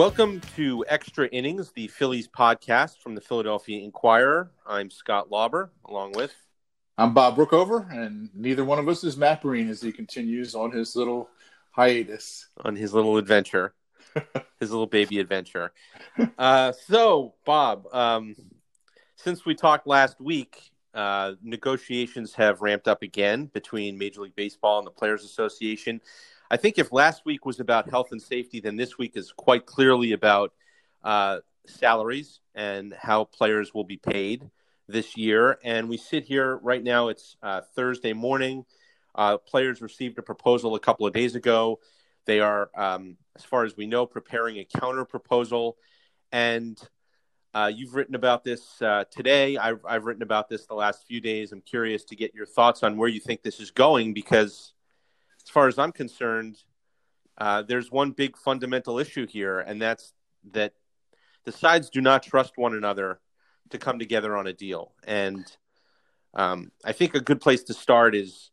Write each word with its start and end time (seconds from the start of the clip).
Welcome 0.00 0.40
to 0.56 0.82
Extra 0.88 1.26
Innings, 1.26 1.72
the 1.72 1.86
Phillies 1.86 2.26
podcast 2.26 3.02
from 3.02 3.14
the 3.14 3.20
Philadelphia 3.20 3.84
Inquirer. 3.84 4.50
I'm 4.66 4.88
Scott 4.88 5.30
Lauber, 5.30 5.72
along 5.84 6.12
with. 6.12 6.34
I'm 6.96 7.12
Bob 7.12 7.36
Brookover, 7.36 7.86
and 7.92 8.30
neither 8.34 8.64
one 8.64 8.78
of 8.78 8.88
us 8.88 9.04
is 9.04 9.18
Matt 9.18 9.42
Breen 9.42 9.68
as 9.68 9.82
he 9.82 9.92
continues 9.92 10.54
on 10.54 10.70
his 10.72 10.96
little 10.96 11.28
hiatus. 11.72 12.48
On 12.64 12.74
his 12.74 12.94
little 12.94 13.18
adventure, 13.18 13.74
his 14.58 14.70
little 14.70 14.86
baby 14.86 15.20
adventure. 15.20 15.70
Uh, 16.38 16.72
so, 16.72 17.34
Bob, 17.44 17.84
um, 17.92 18.34
since 19.16 19.44
we 19.44 19.54
talked 19.54 19.86
last 19.86 20.18
week, 20.18 20.72
uh, 20.94 21.32
negotiations 21.42 22.32
have 22.32 22.62
ramped 22.62 22.88
up 22.88 23.02
again 23.02 23.50
between 23.52 23.98
Major 23.98 24.22
League 24.22 24.34
Baseball 24.34 24.78
and 24.78 24.86
the 24.86 24.92
Players 24.92 25.24
Association. 25.24 26.00
I 26.50 26.56
think 26.56 26.78
if 26.78 26.92
last 26.92 27.24
week 27.24 27.46
was 27.46 27.60
about 27.60 27.88
health 27.88 28.08
and 28.10 28.20
safety, 28.20 28.58
then 28.58 28.74
this 28.74 28.98
week 28.98 29.12
is 29.14 29.30
quite 29.30 29.66
clearly 29.66 30.12
about 30.12 30.52
uh, 31.04 31.38
salaries 31.66 32.40
and 32.56 32.92
how 32.92 33.24
players 33.24 33.72
will 33.72 33.84
be 33.84 33.98
paid 33.98 34.50
this 34.88 35.16
year. 35.16 35.60
And 35.62 35.88
we 35.88 35.96
sit 35.96 36.24
here 36.24 36.56
right 36.56 36.82
now, 36.82 37.06
it's 37.06 37.36
uh, 37.40 37.60
Thursday 37.76 38.12
morning. 38.12 38.64
Uh, 39.14 39.38
players 39.38 39.80
received 39.80 40.18
a 40.18 40.22
proposal 40.22 40.74
a 40.74 40.80
couple 40.80 41.06
of 41.06 41.12
days 41.12 41.36
ago. 41.36 41.78
They 42.26 42.40
are, 42.40 42.68
um, 42.76 43.16
as 43.36 43.44
far 43.44 43.64
as 43.64 43.76
we 43.76 43.86
know, 43.86 44.04
preparing 44.04 44.58
a 44.58 44.64
counter 44.64 45.04
proposal. 45.04 45.76
And 46.32 46.76
uh, 47.54 47.70
you've 47.72 47.94
written 47.94 48.16
about 48.16 48.42
this 48.42 48.82
uh, 48.82 49.04
today. 49.08 49.56
I've, 49.56 49.84
I've 49.84 50.04
written 50.04 50.24
about 50.24 50.48
this 50.48 50.66
the 50.66 50.74
last 50.74 51.06
few 51.06 51.20
days. 51.20 51.52
I'm 51.52 51.60
curious 51.60 52.02
to 52.06 52.16
get 52.16 52.34
your 52.34 52.46
thoughts 52.46 52.82
on 52.82 52.96
where 52.96 53.08
you 53.08 53.20
think 53.20 53.42
this 53.42 53.60
is 53.60 53.70
going 53.70 54.14
because 54.14 54.72
as 55.44 55.50
far 55.50 55.68
as 55.68 55.78
I'm 55.78 55.92
concerned, 55.92 56.56
uh, 57.38 57.62
there's 57.62 57.90
one 57.90 58.10
big 58.10 58.36
fundamental 58.36 58.98
issue 58.98 59.26
here, 59.26 59.60
and 59.60 59.80
that's 59.80 60.12
that 60.52 60.74
the 61.44 61.52
sides 61.52 61.90
do 61.90 62.00
not 62.00 62.22
trust 62.22 62.56
one 62.56 62.74
another 62.74 63.20
to 63.70 63.78
come 63.78 63.98
together 63.98 64.36
on 64.36 64.46
a 64.46 64.52
deal. 64.52 64.92
And 65.04 65.44
um, 66.34 66.70
I 66.84 66.92
think 66.92 67.14
a 67.14 67.20
good 67.20 67.40
place 67.40 67.64
to 67.64 67.74
start 67.74 68.14
is 68.14 68.50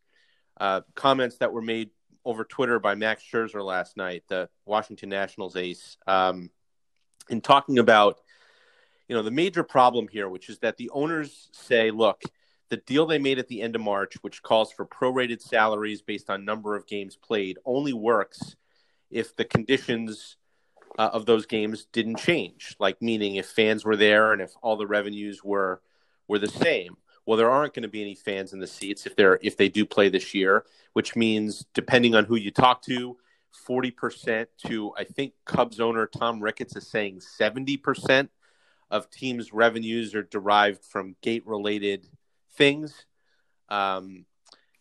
uh, 0.60 0.82
comments 0.96 1.38
that 1.38 1.52
were 1.52 1.62
made 1.62 1.90
over 2.26 2.44
Twitter 2.44 2.80
by 2.80 2.96
Max 2.96 3.24
Scherzer 3.24 3.64
last 3.64 3.98
night, 3.98 4.24
the 4.28 4.50
Washington 4.66 5.10
Nationals 5.10 5.56
ace, 5.56 5.98
um, 6.08 6.50
in 7.30 7.42
talking 7.42 7.80
about 7.80 8.20
you 9.08 9.16
know 9.16 9.24
the 9.24 9.32
major 9.32 9.64
problem 9.64 10.08
here, 10.08 10.28
which 10.28 10.50
is 10.50 10.60
that 10.60 10.78
the 10.78 10.90
owners 10.92 11.50
say, 11.52 11.92
look 11.92 12.22
the 12.70 12.78
deal 12.78 13.06
they 13.06 13.20
made 13.20 13.40
at 13.40 13.48
the 13.48 13.62
end 13.62 13.76
of 13.76 13.82
March, 13.82 14.16
which 14.22 14.44
calls 14.44 14.72
for 14.72 14.86
prorated 14.86 15.42
salaries 15.42 16.02
based 16.02 16.30
on 16.30 16.46
number 16.46 16.76
of 16.76 16.88
games 16.88 17.16
played, 17.16 17.58
only 17.66 17.94
works 17.94 18.56
if 19.10 19.36
the 19.36 19.46
conditions 19.46 20.38
uh, 20.98 21.10
of 21.14 21.26
those 21.26 21.46
games 21.46 21.88
didn't 21.92 22.18
change. 22.18 22.76
Like 22.80 23.02
meaning, 23.02 23.36
if 23.36 23.48
fans 23.48 23.86
were 23.86 23.96
there 23.96 24.34
and 24.34 24.42
if 24.42 24.52
all 24.62 24.78
the 24.78 24.88
revenues 24.88 25.44
were 25.44 25.82
were 26.28 26.40
the 26.40 26.48
same. 26.48 26.98
Well, 27.26 27.38
there 27.38 27.52
aren't 27.52 27.74
going 27.74 27.84
to 27.84 27.90
be 27.90 28.02
any 28.02 28.16
fans 28.16 28.54
in 28.54 28.60
the 28.60 28.68
seats 28.68 29.06
if 29.06 29.16
they're 29.16 29.40
if 29.42 29.58
they 29.58 29.70
do 29.70 29.86
play 29.86 30.10
this 30.10 30.34
year, 30.34 30.66
which 30.94 31.16
means 31.16 31.66
depending 31.74 32.16
on 32.16 32.26
who 32.26 32.36
you 32.36 32.52
talk 32.52 32.82
to, 32.84 33.18
forty 33.52 33.92
percent 33.92 34.50
to 34.66 34.94
I 34.98 35.04
think 35.04 35.34
Cubs 35.46 35.80
owner 35.80 36.08
Tom 36.08 36.42
Ricketts 36.42 36.76
is 36.76 36.88
saying 36.88 37.22
seventy 37.22 37.78
percent 37.78 38.30
of 38.90 39.10
teams' 39.10 39.54
revenues 39.54 40.16
are 40.16 40.24
derived 40.24 40.84
from 40.84 41.18
gate 41.22 41.46
related 41.46 42.08
things. 42.58 43.06
Um, 43.70 44.26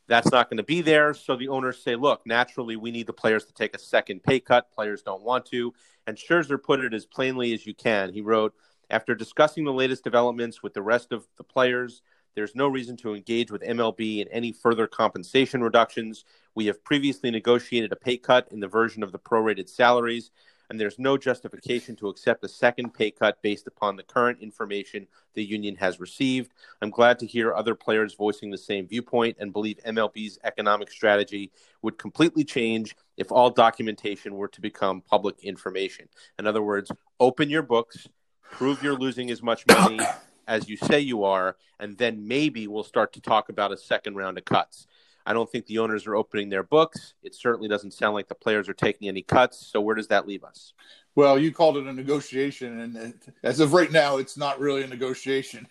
that's 0.08 0.30
not 0.30 0.48
going 0.48 0.58
to 0.58 0.62
be 0.62 0.82
there. 0.82 1.14
So 1.14 1.36
the 1.36 1.48
owners 1.48 1.82
say, 1.82 1.96
look, 1.96 2.26
naturally, 2.26 2.76
we 2.76 2.90
need 2.90 3.06
the 3.06 3.12
players 3.12 3.44
to 3.46 3.52
take 3.52 3.74
a 3.74 3.78
second 3.78 4.22
pay 4.22 4.40
cut. 4.40 4.72
Players 4.72 5.02
don't 5.02 5.22
want 5.22 5.46
to. 5.46 5.74
And 6.06 6.16
Scherzer 6.16 6.62
put 6.62 6.80
it 6.80 6.94
as 6.94 7.06
plainly 7.06 7.52
as 7.52 7.66
you 7.66 7.74
can. 7.74 8.12
He 8.12 8.20
wrote, 8.20 8.54
after 8.88 9.14
discussing 9.14 9.64
the 9.64 9.72
latest 9.72 10.04
developments 10.04 10.62
with 10.62 10.74
the 10.74 10.82
rest 10.82 11.12
of 11.12 11.26
the 11.36 11.44
players, 11.44 12.02
there's 12.36 12.54
no 12.54 12.68
reason 12.68 12.96
to 12.98 13.14
engage 13.14 13.50
with 13.50 13.62
MLB 13.62 14.20
in 14.20 14.28
any 14.28 14.52
further 14.52 14.86
compensation 14.86 15.62
reductions. 15.62 16.24
We 16.54 16.66
have 16.66 16.84
previously 16.84 17.30
negotiated 17.30 17.90
a 17.92 17.96
pay 17.96 18.18
cut 18.18 18.48
in 18.52 18.60
the 18.60 18.68
version 18.68 19.02
of 19.02 19.10
the 19.10 19.18
prorated 19.18 19.68
salaries 19.68 20.30
and 20.70 20.80
there's 20.80 20.98
no 20.98 21.16
justification 21.16 21.96
to 21.96 22.08
accept 22.08 22.44
a 22.44 22.48
second 22.48 22.94
pay 22.94 23.10
cut 23.10 23.40
based 23.42 23.66
upon 23.66 23.96
the 23.96 24.02
current 24.02 24.40
information 24.40 25.06
the 25.34 25.44
union 25.44 25.76
has 25.76 26.00
received. 26.00 26.52
I'm 26.82 26.90
glad 26.90 27.18
to 27.20 27.26
hear 27.26 27.54
other 27.54 27.74
players 27.74 28.14
voicing 28.14 28.50
the 28.50 28.58
same 28.58 28.86
viewpoint 28.88 29.36
and 29.38 29.52
believe 29.52 29.78
MLB's 29.86 30.38
economic 30.44 30.90
strategy 30.90 31.50
would 31.82 31.98
completely 31.98 32.44
change 32.44 32.96
if 33.16 33.30
all 33.30 33.50
documentation 33.50 34.34
were 34.34 34.48
to 34.48 34.60
become 34.60 35.00
public 35.00 35.38
information. 35.42 36.08
In 36.38 36.46
other 36.46 36.62
words, 36.62 36.90
open 37.20 37.50
your 37.50 37.62
books, 37.62 38.08
prove 38.50 38.82
you're 38.82 38.94
losing 38.94 39.30
as 39.30 39.42
much 39.42 39.64
money 39.68 40.00
as 40.46 40.68
you 40.68 40.76
say 40.76 41.00
you 41.00 41.24
are, 41.24 41.56
and 41.80 41.98
then 41.98 42.26
maybe 42.26 42.66
we'll 42.66 42.84
start 42.84 43.12
to 43.12 43.20
talk 43.20 43.48
about 43.48 43.72
a 43.72 43.76
second 43.76 44.16
round 44.16 44.38
of 44.38 44.44
cuts. 44.44 44.86
I 45.26 45.32
don't 45.32 45.50
think 45.50 45.66
the 45.66 45.78
owners 45.78 46.06
are 46.06 46.14
opening 46.14 46.48
their 46.48 46.62
books. 46.62 47.14
It 47.22 47.34
certainly 47.34 47.68
doesn't 47.68 47.92
sound 47.92 48.14
like 48.14 48.28
the 48.28 48.34
players 48.34 48.68
are 48.68 48.74
taking 48.74 49.08
any 49.08 49.22
cuts. 49.22 49.66
So 49.66 49.80
where 49.80 49.96
does 49.96 50.08
that 50.08 50.26
leave 50.26 50.44
us? 50.44 50.72
Well, 51.16 51.38
you 51.38 51.52
called 51.52 51.76
it 51.78 51.86
a 51.86 51.92
negotiation, 51.92 52.80
and 52.80 53.14
as 53.42 53.60
of 53.60 53.72
right 53.72 53.90
now, 53.90 54.18
it's 54.18 54.36
not 54.36 54.60
really 54.60 54.82
a 54.82 54.86
negotiation. 54.86 55.66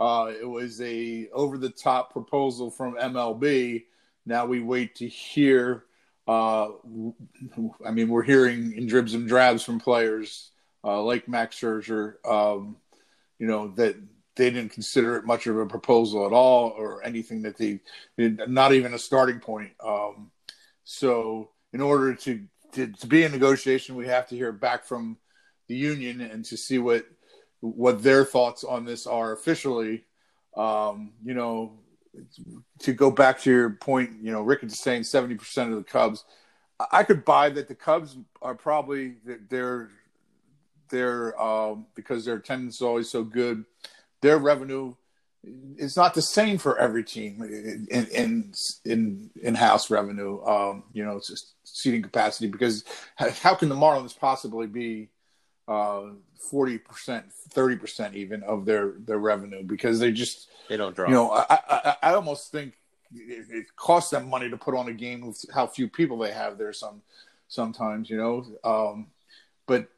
Uh, 0.00 0.32
it 0.40 0.48
was 0.48 0.80
a 0.80 1.28
over-the-top 1.32 2.12
proposal 2.12 2.70
from 2.70 2.96
MLB. 2.96 3.84
Now 4.26 4.44
we 4.46 4.60
wait 4.60 4.96
to 4.96 5.08
hear. 5.08 5.84
Uh, 6.26 6.70
I 7.86 7.90
mean, 7.90 8.08
we're 8.08 8.22
hearing 8.22 8.74
in 8.76 8.86
dribs 8.86 9.14
and 9.14 9.26
drabs 9.26 9.62
from 9.62 9.80
players 9.80 10.50
uh, 10.84 11.02
like 11.02 11.28
Max 11.28 11.56
Scherzer, 11.56 12.14
um, 12.26 12.76
you 13.38 13.46
know, 13.46 13.68
that 13.76 13.96
they 14.38 14.50
didn't 14.50 14.70
consider 14.70 15.16
it 15.16 15.26
much 15.26 15.48
of 15.48 15.58
a 15.58 15.66
proposal 15.66 16.24
at 16.24 16.32
all 16.32 16.68
or 16.78 17.02
anything 17.02 17.42
that 17.42 17.58
they 17.58 17.80
not 18.16 18.72
even 18.72 18.94
a 18.94 18.98
starting 18.98 19.40
point. 19.40 19.72
Um, 19.84 20.30
so 20.84 21.50
in 21.72 21.80
order 21.80 22.14
to, 22.14 22.44
to, 22.72 22.86
to 22.86 23.06
be 23.08 23.24
in 23.24 23.32
negotiation, 23.32 23.96
we 23.96 24.06
have 24.06 24.28
to 24.28 24.36
hear 24.36 24.52
back 24.52 24.84
from 24.84 25.18
the 25.66 25.74
union 25.74 26.20
and 26.20 26.44
to 26.46 26.56
see 26.56 26.78
what 26.78 27.04
what 27.60 28.04
their 28.04 28.24
thoughts 28.24 28.62
on 28.62 28.84
this 28.84 29.06
are 29.08 29.32
officially. 29.32 30.04
Um, 30.56 31.12
you 31.24 31.34
know, 31.34 31.72
to 32.78 32.92
go 32.92 33.10
back 33.10 33.40
to 33.40 33.50
your 33.50 33.70
point, 33.70 34.22
you 34.22 34.30
know, 34.30 34.42
Rick 34.42 34.62
is 34.62 34.78
saying 34.78 35.02
seventy 35.02 35.34
percent 35.34 35.72
of 35.72 35.78
the 35.78 35.84
Cubs. 35.84 36.24
I 36.92 37.02
could 37.02 37.24
buy 37.24 37.50
that 37.50 37.66
the 37.66 37.74
Cubs 37.74 38.16
are 38.40 38.54
probably 38.54 39.16
they're 39.50 39.90
they're 40.90 41.40
um, 41.42 41.86
because 41.96 42.24
their 42.24 42.36
attendance 42.36 42.76
is 42.76 42.82
always 42.82 43.10
so 43.10 43.24
good 43.24 43.64
their 44.20 44.38
revenue 44.38 44.94
is 45.76 45.96
not 45.96 46.14
the 46.14 46.22
same 46.22 46.58
for 46.58 46.78
every 46.78 47.04
team 47.04 47.42
in 47.42 48.06
in 48.10 48.52
in 48.84 49.30
in 49.40 49.54
house 49.54 49.90
revenue. 49.90 50.42
Um, 50.44 50.84
you 50.92 51.04
know, 51.04 51.16
it's 51.16 51.28
just 51.28 51.54
seating 51.64 52.02
capacity 52.02 52.48
because 52.48 52.84
how 53.16 53.54
can 53.54 53.68
the 53.68 53.74
Marlins 53.74 54.18
possibly 54.18 54.66
be 54.66 55.10
uh, 55.68 56.10
forty 56.50 56.78
percent, 56.78 57.26
thirty 57.50 57.76
percent 57.76 58.14
even 58.14 58.42
of 58.42 58.64
their 58.64 58.94
their 58.98 59.18
revenue 59.18 59.62
because 59.62 60.00
they 60.00 60.10
just 60.10 60.48
they 60.68 60.76
don't 60.76 60.94
draw. 60.94 61.08
You 61.08 61.14
know, 61.14 61.30
I 61.30 61.44
I, 61.50 61.96
I 62.02 62.14
almost 62.14 62.50
think 62.50 62.74
it, 63.14 63.46
it 63.50 63.76
costs 63.76 64.10
them 64.10 64.28
money 64.28 64.50
to 64.50 64.56
put 64.56 64.74
on 64.74 64.88
a 64.88 64.94
game 64.94 65.26
with 65.26 65.44
how 65.54 65.66
few 65.66 65.88
people 65.88 66.18
they 66.18 66.32
have 66.32 66.58
there. 66.58 66.72
Some 66.72 67.02
sometimes, 67.46 68.10
you 68.10 68.16
know, 68.16 68.44
um, 68.64 69.08
but 69.66 69.88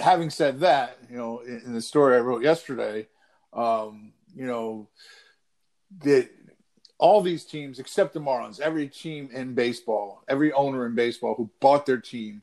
having 0.00 0.30
said 0.30 0.60
that, 0.60 0.98
you 1.10 1.16
know, 1.16 1.40
in, 1.40 1.62
in 1.66 1.74
the 1.74 1.80
story 1.80 2.16
I 2.16 2.20
wrote 2.20 2.42
yesterday 2.42 3.08
um, 3.56 4.12
you 4.36 4.46
know, 4.46 4.86
that 6.02 6.28
all 6.98 7.20
these 7.20 7.44
teams 7.44 7.78
except 7.78 8.14
the 8.14 8.20
Marlins, 8.20 8.60
every 8.60 8.88
team 8.88 9.30
in 9.32 9.54
baseball, 9.54 10.22
every 10.28 10.52
owner 10.52 10.86
in 10.86 10.94
baseball 10.94 11.34
who 11.34 11.50
bought 11.60 11.86
their 11.86 12.00
team 12.00 12.42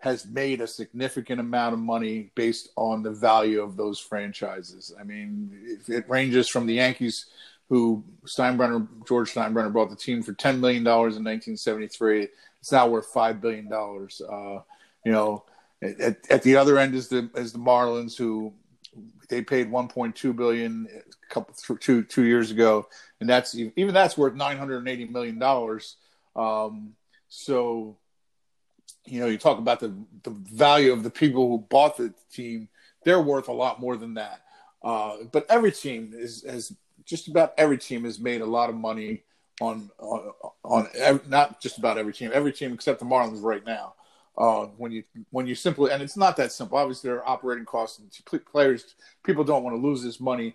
has 0.00 0.26
made 0.26 0.60
a 0.60 0.66
significant 0.66 1.40
amount 1.40 1.72
of 1.72 1.78
money 1.78 2.30
based 2.34 2.70
on 2.76 3.02
the 3.02 3.10
value 3.10 3.60
of 3.62 3.76
those 3.76 4.00
franchises. 4.00 4.92
I 4.98 5.04
mean, 5.04 5.78
it, 5.86 6.08
ranges 6.08 6.48
from 6.48 6.66
the 6.66 6.74
Yankees, 6.74 7.26
who 7.68 8.02
Steinbrenner, 8.26 8.88
George 9.06 9.32
Steinbrenner 9.32 9.72
bought 9.72 9.90
the 9.90 9.96
team 9.96 10.22
for 10.22 10.32
$10 10.32 10.58
million 10.58 10.82
in 10.82 10.84
1973. 10.84 12.28
It's 12.60 12.72
now 12.72 12.88
worth 12.88 13.12
$5 13.14 13.40
billion. 13.40 13.72
Uh, 13.72 14.62
you 15.04 15.12
know, 15.12 15.44
at, 15.80 16.18
at, 16.28 16.42
the 16.42 16.56
other 16.56 16.78
end 16.78 16.96
is 16.96 17.06
the, 17.06 17.30
is 17.36 17.52
the 17.52 17.60
Marlins, 17.60 18.16
who 18.18 18.52
they 19.32 19.40
paid 19.40 19.70
1.2 19.70 20.36
billion 20.36 20.86
a 20.94 21.34
couple 21.34 21.54
two 21.78 22.02
two 22.02 22.24
years 22.24 22.50
ago, 22.50 22.86
and 23.18 23.28
that's 23.28 23.54
even 23.54 23.94
that's 23.94 24.18
worth 24.18 24.34
980 24.34 25.06
million 25.06 25.38
dollars. 25.38 25.96
Um, 26.36 26.92
so, 27.28 27.96
you 29.06 29.20
know, 29.20 29.26
you 29.28 29.38
talk 29.38 29.58
about 29.58 29.80
the 29.80 29.94
the 30.22 30.30
value 30.30 30.92
of 30.92 31.02
the 31.02 31.10
people 31.10 31.48
who 31.48 31.58
bought 31.58 31.96
the 31.96 32.12
team; 32.30 32.68
they're 33.04 33.22
worth 33.22 33.48
a 33.48 33.52
lot 33.52 33.80
more 33.80 33.96
than 33.96 34.14
that. 34.14 34.42
Uh, 34.84 35.16
but 35.32 35.46
every 35.48 35.72
team 35.72 36.12
is 36.14 36.44
has 36.44 36.76
just 37.06 37.26
about 37.28 37.54
every 37.56 37.78
team 37.78 38.04
has 38.04 38.20
made 38.20 38.42
a 38.42 38.46
lot 38.46 38.68
of 38.68 38.76
money 38.76 39.22
on 39.62 39.90
on 39.98 40.32
on 40.62 41.20
not 41.26 41.58
just 41.62 41.78
about 41.78 41.96
every 41.96 42.12
team, 42.12 42.30
every 42.34 42.52
team 42.52 42.74
except 42.74 42.98
the 42.98 43.06
Marlins 43.06 43.42
right 43.42 43.64
now. 43.64 43.94
Uh, 44.36 44.66
when 44.76 44.92
you 44.92 45.04
when 45.30 45.46
you 45.46 45.54
simply 45.54 45.90
and 45.90 46.02
it's 46.02 46.16
not 46.16 46.36
that 46.36 46.52
simple. 46.52 46.78
Obviously, 46.78 47.08
there 47.08 47.18
are 47.18 47.28
operating 47.28 47.64
costs 47.64 47.98
and 47.98 48.44
players. 48.46 48.94
People 49.24 49.44
don't 49.44 49.62
want 49.62 49.76
to 49.76 49.80
lose 49.80 50.02
this 50.02 50.20
money, 50.20 50.54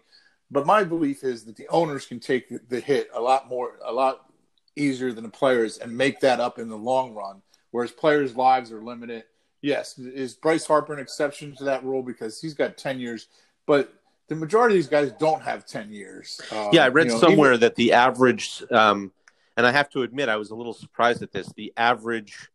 but 0.50 0.66
my 0.66 0.84
belief 0.84 1.24
is 1.24 1.44
that 1.46 1.56
the 1.56 1.68
owners 1.70 2.06
can 2.06 2.20
take 2.20 2.70
the 2.70 2.80
hit 2.80 3.10
a 3.14 3.22
lot 3.22 3.48
more, 3.48 3.80
a 3.86 3.92
lot 3.92 4.32
easier 4.76 5.12
than 5.12 5.24
the 5.24 5.30
players, 5.30 5.78
and 5.78 5.96
make 5.96 6.20
that 6.20 6.40
up 6.40 6.60
in 6.60 6.70
the 6.70 6.78
long 6.78 7.14
run. 7.14 7.42
Whereas 7.72 7.92
players' 7.92 8.36
lives 8.36 8.72
are 8.72 8.82
limited. 8.82 9.24
Yes, 9.62 9.98
is 9.98 10.36
Bryce 10.36 10.66
Harper 10.66 10.94
an 10.94 11.00
exception 11.00 11.56
to 11.58 11.64
that 11.66 11.84
rule 11.84 12.02
because 12.02 12.42
he's 12.42 12.54
got 12.54 12.78
ten 12.78 13.00
years, 13.00 13.28
but 13.66 13.94
the 14.28 14.36
majority 14.36 14.76
of 14.76 14.78
these 14.78 14.90
guys 14.90 15.12
don't 15.14 15.42
have 15.42 15.66
10 15.66 15.92
years. 15.92 16.42
Um, 16.52 16.70
yeah, 16.74 16.84
I 16.84 16.90
read 16.90 17.08
you 17.08 17.14
know, 17.14 17.20
somewhere 17.20 17.52
even... 17.54 17.62
that 17.62 17.76
the 17.76 17.94
average, 17.94 18.62
um, 18.72 19.12
and 19.56 19.66
I 19.66 19.72
have 19.72 19.90
to 19.92 20.04
admit, 20.04 20.30
I 20.30 20.36
was 20.36 20.52
a 20.52 20.56
little 20.56 20.74
surprised 20.74 21.24
at 21.24 21.32
this. 21.32 21.52
The 21.56 21.74
average 21.78 22.50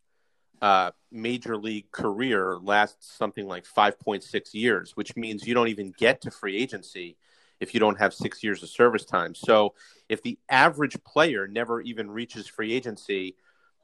uh, 0.62 0.92
major 1.10 1.56
league 1.56 1.90
career 1.90 2.56
lasts 2.62 3.14
something 3.14 3.46
like 3.46 3.66
5.6 3.66 4.54
years, 4.54 4.96
which 4.96 5.16
means 5.16 5.46
you 5.46 5.52
don't 5.52 5.68
even 5.68 5.92
get 5.98 6.22
to 6.22 6.30
free 6.30 6.56
agency 6.56 7.18
if 7.60 7.74
you 7.74 7.80
don't 7.80 7.98
have 7.98 8.14
six 8.14 8.42
years 8.42 8.62
of 8.62 8.70
service 8.70 9.04
time. 9.04 9.34
So 9.34 9.74
if 10.08 10.22
the 10.22 10.38
average 10.48 11.02
player 11.04 11.46
never 11.46 11.80
even 11.82 12.10
reaches 12.10 12.46
free 12.46 12.72
agency, 12.72 13.36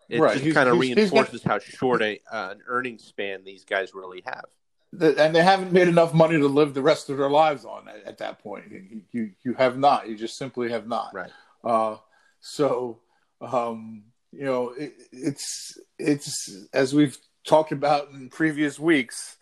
it 0.08 0.20
right. 0.20 0.40
just 0.40 0.54
kind 0.54 0.70
of 0.70 0.78
reinforces 0.78 1.42
how 1.42 1.58
short 1.58 2.00
a, 2.00 2.18
uh, 2.32 2.50
an 2.52 2.60
earning 2.66 2.98
span 2.98 3.44
these 3.44 3.64
guys 3.64 3.92
really 3.94 4.22
have 4.24 4.46
and 4.92 5.34
they 5.34 5.42
haven't 5.42 5.72
made 5.72 5.88
enough 5.88 6.14
money 6.14 6.38
to 6.38 6.46
live 6.46 6.74
the 6.74 6.82
rest 6.82 7.10
of 7.10 7.18
their 7.18 7.28
lives 7.28 7.64
on 7.64 7.88
at, 7.88 8.04
at 8.04 8.18
that 8.18 8.38
point. 8.38 8.64
You, 8.70 9.02
you, 9.12 9.30
you 9.42 9.54
have 9.54 9.78
not. 9.78 10.08
You 10.08 10.16
just 10.16 10.36
simply 10.36 10.70
have 10.70 10.86
not. 10.86 11.12
Right. 11.12 11.30
Uh, 11.62 11.96
so 12.40 12.98
um, 13.40 14.04
you 14.32 14.44
know 14.44 14.70
it, 14.70 14.94
it's 15.12 15.78
it's 15.98 16.66
as 16.72 16.94
we've 16.94 17.16
talked 17.46 17.72
about 17.72 18.10
in 18.10 18.28
previous 18.28 18.78
weeks. 18.78 19.36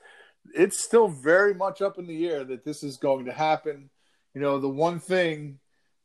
It's 0.55 0.83
still 0.83 1.09
very 1.09 1.55
much 1.55 1.83
up 1.83 1.99
in 1.99 2.07
the 2.07 2.29
air 2.29 2.45
that 2.45 2.65
this 2.65 2.83
is 2.83 2.97
going 2.99 3.25
to 3.25 3.33
happen. 3.33 3.91
You 4.33 4.41
know, 4.41 4.59
the 4.59 4.69
one 4.69 5.01
thing 5.01 5.59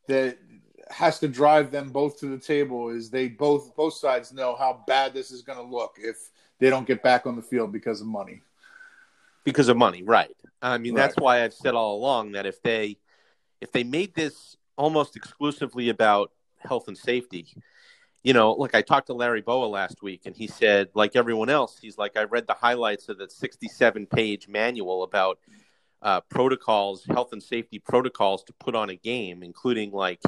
that 0.08 0.40
has 0.90 1.20
to 1.20 1.28
drive 1.28 1.72
them 1.72 1.92
both 1.92 2.20
to 2.20 2.26
the 2.26 2.40
table 2.40 2.90
is 2.90 3.10
they 3.10 3.28
both 3.28 3.76
both 3.76 3.94
sides 3.94 4.34
know 4.34 4.56
how 4.56 4.84
bad 4.88 5.14
this 5.14 5.32
is 5.32 5.44
going 5.44 5.60
to 5.60 5.64
look 5.64 5.96
if 5.98 6.18
they 6.60 6.70
don't 6.70 6.88
get 6.88 7.04
back 7.04 7.28
on 7.28 7.36
the 7.36 7.42
field 7.42 7.72
because 7.72 8.02
of 8.02 8.08
money 8.08 8.42
because 9.44 9.70
of 9.70 9.78
money, 9.78 10.04
right? 10.04 10.36
I 10.62 10.78
mean, 10.78 10.94
right. 10.94 11.02
that's 11.02 11.16
why 11.18 11.44
I've 11.44 11.54
said 11.54 11.74
all 11.74 11.96
along 11.96 12.34
that 12.34 12.46
if 12.46 12.62
they 12.62 12.98
if 13.60 13.72
they 13.72 13.84
made 13.84 14.14
this 14.16 14.56
almost 14.78 15.16
exclusively 15.16 15.90
about 15.90 16.32
health 16.60 16.88
and 16.88 16.98
safety, 16.98 17.48
you 18.24 18.34
know, 18.34 18.52
like 18.52 18.76
I 18.76 18.82
talked 18.82 19.08
to 19.08 19.14
Larry 19.14 19.42
Bowa 19.42 19.66
last 19.66 20.04
week, 20.04 20.22
and 20.26 20.36
he 20.36 20.48
said, 20.48 20.90
like 20.94 21.16
everyone 21.16 21.50
else, 21.50 21.78
he's 21.82 21.98
like, 21.98 22.18
I 22.18 22.24
read 22.24 22.48
the 22.48 22.54
highlights 22.54 23.10
of 23.10 23.18
that 23.18 23.32
67 23.32 24.06
page 24.08 24.48
manual 24.48 25.04
about 25.04 25.40
uh, 26.02 26.22
protocols, 26.22 27.06
health 27.06 27.34
and 27.34 27.42
safety 27.42 27.80
protocols 27.80 28.44
to 28.44 28.54
put 28.54 28.76
on 28.76 28.90
a 28.90 28.96
game, 28.96 29.44
including 29.44 29.92
like 29.92 30.22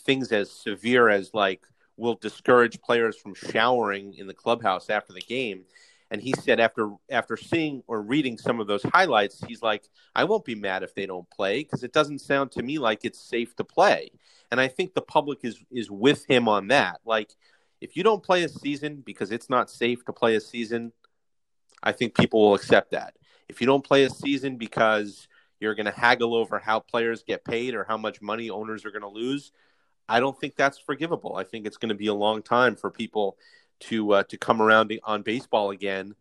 things 0.00 0.32
as 0.32 0.50
severe 0.50 1.08
as 1.08 1.34
like 1.34 1.62
will 1.96 2.14
discourage 2.14 2.80
players 2.80 3.16
from 3.16 3.34
showering 3.34 4.14
in 4.14 4.26
the 4.26 4.34
clubhouse 4.34 4.88
after 4.88 5.12
the 5.12 5.20
game 5.20 5.64
and 6.10 6.22
he 6.22 6.32
said 6.32 6.60
after 6.60 6.90
after 7.10 7.36
seeing 7.36 7.82
or 7.86 8.02
reading 8.02 8.38
some 8.38 8.60
of 8.60 8.66
those 8.66 8.82
highlights 8.82 9.42
he's 9.46 9.62
like 9.62 9.88
i 10.14 10.24
won't 10.24 10.44
be 10.44 10.54
mad 10.54 10.82
if 10.82 10.94
they 10.94 11.06
don't 11.06 11.28
play 11.30 11.62
because 11.62 11.82
it 11.82 11.92
doesn't 11.92 12.20
sound 12.20 12.50
to 12.52 12.62
me 12.62 12.78
like 12.78 13.04
it's 13.04 13.20
safe 13.20 13.54
to 13.56 13.64
play. 13.64 14.10
And 14.50 14.60
i 14.60 14.68
think 14.68 14.94
the 14.94 15.02
public 15.02 15.40
is 15.42 15.62
is 15.70 15.90
with 15.90 16.24
him 16.26 16.48
on 16.48 16.68
that. 16.68 17.00
Like 17.04 17.34
if 17.80 17.96
you 17.96 18.02
don't 18.02 18.22
play 18.22 18.42
a 18.44 18.48
season 18.48 19.02
because 19.04 19.30
it's 19.30 19.50
not 19.50 19.70
safe 19.70 20.04
to 20.06 20.12
play 20.12 20.34
a 20.34 20.40
season 20.40 20.92
i 21.82 21.92
think 21.92 22.16
people 22.16 22.40
will 22.40 22.54
accept 22.54 22.92
that. 22.92 23.14
If 23.48 23.60
you 23.60 23.66
don't 23.66 23.84
play 23.84 24.04
a 24.04 24.10
season 24.10 24.56
because 24.56 25.28
you're 25.60 25.74
going 25.74 25.86
to 25.86 25.92
haggle 25.92 26.34
over 26.34 26.58
how 26.58 26.80
players 26.80 27.24
get 27.24 27.44
paid 27.44 27.74
or 27.74 27.84
how 27.84 27.96
much 27.96 28.22
money 28.22 28.50
owners 28.50 28.84
are 28.84 28.90
going 28.90 29.02
to 29.02 29.08
lose 29.08 29.52
i 30.08 30.20
don't 30.20 30.38
think 30.40 30.56
that's 30.56 30.78
forgivable. 30.78 31.36
I 31.36 31.44
think 31.44 31.66
it's 31.66 31.76
going 31.76 31.90
to 31.90 31.94
be 31.94 32.06
a 32.06 32.14
long 32.14 32.42
time 32.42 32.76
for 32.76 32.90
people 32.90 33.36
to 33.80 34.12
uh, 34.12 34.22
to 34.24 34.36
come 34.36 34.60
around 34.60 34.92
on 35.04 35.22
baseball 35.22 35.70
again 35.70 36.14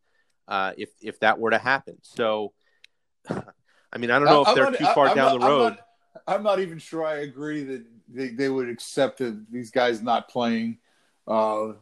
uh, 0.48 0.74
if 0.78 0.90
if 1.02 1.20
that 1.20 1.40
were 1.40 1.52
to 1.52 1.58
happen. 1.58 1.98
So, 2.02 2.54
I 3.30 3.98
mean, 3.98 4.12
I 4.12 4.20
don't 4.20 4.26
know 4.26 4.42
if 4.42 4.48
I'm 4.50 4.56
they're 4.56 4.72
not, 4.72 4.78
too 4.78 4.86
far 4.86 5.10
I'm 5.10 5.16
down 5.16 5.32
not, 5.34 5.42
the 5.42 5.48
road. 5.48 5.66
I'm 5.66 5.74
not, 5.74 5.80
I'm 6.28 6.44
not, 6.44 6.60
even 6.60 6.80
sure 6.80 7.06
I 7.06 7.20
agree 7.20 7.64
that 7.64 7.86
they, 8.10 8.30
they 8.30 8.50
would 8.50 8.70
accept 8.70 9.20
that 9.20 9.52
these 9.52 9.72
guys 9.72 10.02
not 10.02 10.30
playing 10.30 10.78
uh, 11.28 11.74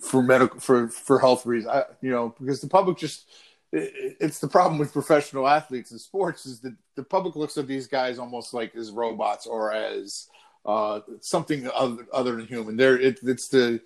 for 0.00 0.22
medical 0.22 0.60
for 0.60 0.88
for 0.88 1.18
health 1.18 1.46
reasons. 1.46 1.72
I, 1.72 1.84
you 2.00 2.10
know, 2.10 2.34
because 2.38 2.60
the 2.60 2.68
public 2.68 2.98
just 2.98 3.26
it, 3.72 4.16
it's 4.20 4.38
the 4.38 4.48
problem 4.48 4.78
with 4.78 4.92
professional 4.92 5.46
athletes 5.46 5.90
in 5.90 5.98
sports 5.98 6.46
is 6.46 6.60
that 6.60 6.74
the 6.94 7.02
public 7.02 7.36
looks 7.36 7.58
at 7.58 7.66
these 7.66 7.86
guys 7.86 8.18
almost 8.18 8.54
like 8.54 8.74
as 8.74 8.90
robots 8.90 9.46
or 9.46 9.72
as 9.72 10.28
uh, 10.66 11.00
something 11.20 11.68
other, 11.74 12.06
other 12.12 12.36
than 12.36 12.46
human. 12.46 12.76
There, 12.76 12.98
it, 12.98 13.20
it's 13.22 13.48
the 13.48 13.80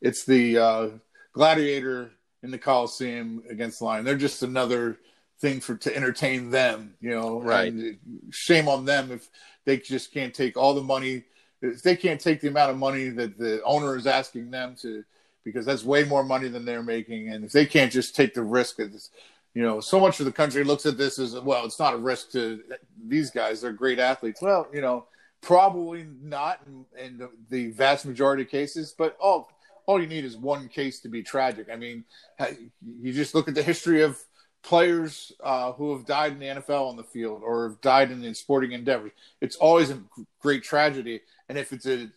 it's 0.00 0.24
the 0.24 0.58
uh, 0.58 0.88
gladiator 1.32 2.10
in 2.42 2.50
the 2.50 2.58
Coliseum 2.58 3.42
against 3.48 3.78
the 3.78 3.84
lion. 3.84 4.04
They're 4.04 4.16
just 4.16 4.42
another 4.42 4.98
thing 5.40 5.60
for 5.60 5.76
to 5.76 5.94
entertain 5.94 6.50
them, 6.50 6.94
you 7.00 7.10
know. 7.10 7.40
Right. 7.40 7.74
shame 8.30 8.68
on 8.68 8.84
them 8.84 9.10
if 9.10 9.28
they 9.64 9.78
just 9.78 10.12
can't 10.12 10.34
take 10.34 10.56
all 10.56 10.74
the 10.74 10.82
money. 10.82 11.24
If 11.62 11.82
they 11.82 11.96
can't 11.96 12.20
take 12.20 12.40
the 12.40 12.48
amount 12.48 12.70
of 12.70 12.78
money 12.78 13.08
that 13.10 13.38
the 13.38 13.62
owner 13.64 13.96
is 13.96 14.06
asking 14.06 14.50
them 14.50 14.76
to, 14.82 15.04
because 15.44 15.66
that's 15.66 15.84
way 15.84 16.04
more 16.04 16.24
money 16.24 16.48
than 16.48 16.64
they're 16.64 16.82
making, 16.82 17.28
and 17.28 17.44
if 17.44 17.52
they 17.52 17.66
can't 17.66 17.92
just 17.92 18.14
take 18.14 18.34
the 18.34 18.42
risk 18.42 18.78
of 18.78 18.92
this, 18.92 19.10
you 19.54 19.62
know, 19.62 19.80
so 19.80 19.98
much 19.98 20.20
of 20.20 20.26
the 20.26 20.32
country 20.32 20.64
looks 20.64 20.84
at 20.84 20.98
this 20.98 21.18
as 21.18 21.34
well. 21.40 21.64
It's 21.64 21.78
not 21.78 21.94
a 21.94 21.98
risk 21.98 22.30
to 22.32 22.62
these 23.06 23.30
guys; 23.30 23.60
they're 23.62 23.72
great 23.72 23.98
athletes. 23.98 24.42
Well, 24.42 24.68
you 24.72 24.82
know, 24.82 25.06
probably 25.40 26.06
not 26.22 26.60
in, 26.66 26.84
in 27.02 27.28
the 27.48 27.70
vast 27.70 28.04
majority 28.04 28.42
of 28.42 28.50
cases, 28.50 28.94
but 28.96 29.16
oh, 29.20 29.48
all 29.86 30.00
you 30.00 30.06
need 30.06 30.24
is 30.24 30.36
one 30.36 30.68
case 30.68 31.00
to 31.00 31.08
be 31.08 31.22
tragic. 31.22 31.68
I 31.72 31.76
mean, 31.76 32.04
you 33.00 33.12
just 33.12 33.34
look 33.34 33.48
at 33.48 33.54
the 33.54 33.62
history 33.62 34.02
of 34.02 34.20
players 34.62 35.32
uh, 35.42 35.72
who 35.72 35.92
have 35.96 36.04
died 36.04 36.32
in 36.32 36.38
the 36.40 36.46
NFL 36.46 36.88
on 36.88 36.96
the 36.96 37.04
field 37.04 37.42
or 37.44 37.68
have 37.68 37.80
died 37.80 38.10
in 38.10 38.20
the 38.20 38.34
sporting 38.34 38.72
endeavors. 38.72 39.12
It's 39.40 39.56
always 39.56 39.90
a 39.90 40.02
great 40.40 40.64
tragedy, 40.64 41.20
and 41.48 41.56
if 41.56 41.72
it's 41.72 41.86
a 41.86 42.08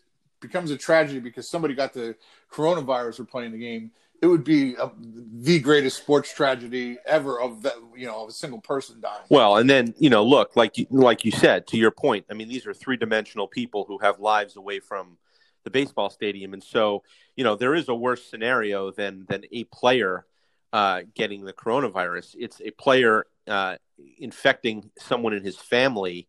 becomes 0.42 0.72
a 0.72 0.78
tragedy 0.78 1.20
because 1.20 1.48
somebody 1.48 1.76
got 1.76 1.94
the 1.94 2.16
coronavirus 2.52 3.20
or 3.20 3.26
playing 3.26 3.52
the 3.52 3.58
game, 3.58 3.92
it 4.22 4.28
would 4.28 4.44
be 4.44 4.74
a, 4.76 4.90
the 5.34 5.60
greatest 5.60 5.98
sports 5.98 6.34
tragedy 6.34 6.98
ever 7.06 7.40
of 7.40 7.62
that 7.62 7.76
you 7.96 8.08
know 8.08 8.24
of 8.24 8.30
a 8.30 8.34
single 8.34 8.60
person 8.60 9.00
dying. 9.00 9.22
Well, 9.30 9.58
and 9.58 9.70
then 9.70 9.94
you 9.98 10.10
know, 10.10 10.26
look 10.26 10.56
like 10.56 10.78
you, 10.78 10.88
like 10.90 11.24
you 11.24 11.32
said 11.32 11.68
to 11.68 11.78
your 11.78 11.92
point. 11.92 12.26
I 12.30 12.34
mean, 12.34 12.48
these 12.48 12.66
are 12.66 12.74
three 12.74 12.98
dimensional 12.98 13.48
people 13.48 13.86
who 13.88 14.00
have 14.00 14.20
lives 14.20 14.56
away 14.56 14.80
from 14.80 15.18
the 15.64 15.70
baseball 15.70 16.10
stadium, 16.10 16.54
and 16.54 16.64
so 16.64 17.04
you 17.36 17.44
know 17.44 17.56
there 17.56 17.76
is 17.76 17.90
a 17.90 17.96
worse 17.96 18.24
scenario 18.30 18.92
than 18.92 19.26
than 19.28 19.44
a 19.52 19.64
player 19.66 20.26
uh, 20.74 21.02
getting 21.16 21.46
the 21.46 21.54
coronavirus. 21.54 22.36
It's 22.38 22.62
a 22.62 22.72
player 22.72 23.26
uh, 23.48 23.78
infecting 24.18 24.92
someone 25.00 25.34
in 25.34 25.44
his 25.44 25.58
family 25.58 26.28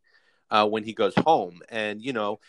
uh, 0.50 0.66
when 0.66 0.84
he 0.84 0.92
goes 0.92 1.14
home, 1.16 1.60
and 1.68 2.02
you 2.02 2.12
know 2.12 2.40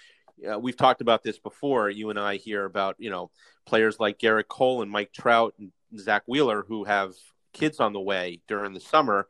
uh, 0.49 0.59
we've 0.59 0.77
talked 0.77 1.01
about 1.01 1.23
this 1.23 1.37
before. 1.37 1.89
You 1.89 2.09
and 2.09 2.19
I 2.19 2.37
hear 2.37 2.65
about 2.65 2.95
you 2.99 3.09
know 3.09 3.31
players 3.65 3.99
like 3.99 4.19
Gerrit 4.19 4.47
Cole 4.47 4.81
and 4.81 4.91
Mike 4.91 5.11
Trout 5.11 5.53
and 5.59 5.71
Zack 5.97 6.23
Wheeler 6.27 6.63
who 6.67 6.83
have 6.83 7.13
kids 7.53 7.79
on 7.79 7.93
the 7.93 7.99
way 7.99 8.41
during 8.47 8.73
the 8.73 8.79
summer. 8.79 9.27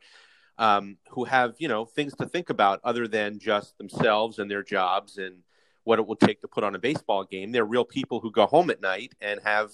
Um, 0.58 0.98
who 1.08 1.24
have 1.24 1.54
you 1.58 1.66
know 1.66 1.86
things 1.86 2.14
to 2.16 2.26
think 2.26 2.50
about 2.50 2.80
other 2.84 3.08
than 3.08 3.38
just 3.38 3.76
themselves 3.78 4.38
and 4.38 4.50
their 4.50 4.62
jobs 4.62 5.16
and 5.16 5.38
what 5.84 5.98
it 5.98 6.06
will 6.06 6.16
take 6.16 6.40
to 6.40 6.48
put 6.48 6.64
on 6.64 6.74
a 6.74 6.78
baseball 6.78 7.24
game. 7.24 7.52
They're 7.52 7.64
real 7.64 7.84
people 7.84 8.20
who 8.20 8.30
go 8.30 8.46
home 8.46 8.70
at 8.70 8.80
night 8.80 9.14
and 9.20 9.40
have 9.44 9.70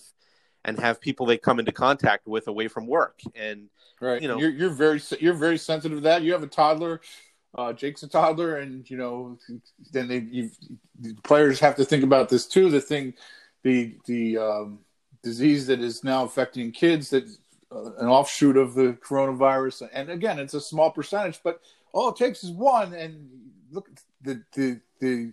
and 0.65 0.79
have 0.79 1.01
people 1.01 1.27
they 1.27 1.39
come 1.39 1.59
into 1.59 1.73
contact 1.73 2.27
with 2.27 2.49
away 2.49 2.69
from 2.69 2.87
work. 2.87 3.21
And 3.35 3.69
right, 4.01 4.21
you 4.21 4.29
know, 4.29 4.39
you're, 4.39 4.51
you're 4.51 4.71
very 4.71 5.01
you're 5.21 5.35
very 5.35 5.59
sensitive 5.59 5.99
to 5.99 6.03
that. 6.03 6.23
You 6.23 6.33
have 6.33 6.43
a 6.43 6.49
toddler. 6.49 7.01
Uh, 7.55 7.73
Jake's 7.73 8.03
a 8.03 8.09
toddler, 8.09 8.57
and 8.57 8.89
you 8.91 8.97
know, 8.97 9.39
then 9.93 10.09
they 10.09 10.19
you 10.19 10.51
the 11.01 11.15
players 11.25 11.61
have 11.61 11.77
to 11.77 11.85
think 11.85 12.05
about 12.05 12.29
this 12.29 12.47
too. 12.47 12.69
The 12.71 12.81
thing, 12.81 13.15
the 13.63 13.97
the 14.07 14.39
um, 14.39 14.81
disease 15.23 15.67
that 15.67 15.81
is 15.81 16.05
now 16.05 16.25
affecting 16.25 16.73
kids 16.73 17.11
that 17.11 17.25
uh, 17.73 17.93
an 17.99 18.09
offshoot 18.09 18.57
of 18.57 18.75
the 18.75 18.99
coronavirus, 19.03 19.89
and 19.93 20.11
again, 20.11 20.39
it's 20.39 20.55
a 20.55 20.61
small 20.61 20.91
percentage, 20.91 21.41
but 21.43 21.61
all 21.93 22.11
it 22.11 22.17
takes 22.17 22.45
is 22.45 22.51
one. 22.51 22.93
And 22.93 23.29
look, 23.71 23.89
the 24.23 24.43
the 24.53 24.81
the 25.01 25.33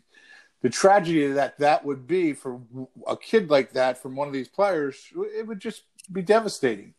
the 0.65 0.71
tragedy 0.71 1.27
that 1.27 1.55
that 1.59 1.85
would 1.85 2.07
be 2.07 2.33
for 2.33 2.59
a 3.05 3.15
kid 3.15 3.51
like 3.51 3.73
that 3.73 3.99
from 4.01 4.15
one 4.15 4.27
of 4.27 4.33
these 4.33 4.47
players, 4.47 5.13
it 5.15 5.45
would 5.45 5.59
just 5.59 5.83
be 6.11 6.23
devastating. 6.23 6.95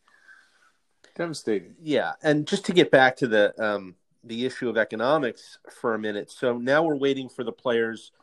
Devastating. 1.17 1.75
Yeah, 1.81 2.13
and 2.23 2.47
just 2.47 2.63
to 2.67 2.71
get 2.71 2.91
back 2.91 3.17
to 3.17 3.27
the 3.27 3.61
um, 3.61 3.95
the 4.23 4.45
issue 4.45 4.69
of 4.69 4.77
economics 4.77 5.59
for 5.69 5.95
a 5.95 5.99
minute. 5.99 6.31
So 6.31 6.57
now 6.57 6.81
we're 6.81 6.95
waiting 6.95 7.27
for 7.27 7.43
the 7.43 7.51
players 7.51 8.13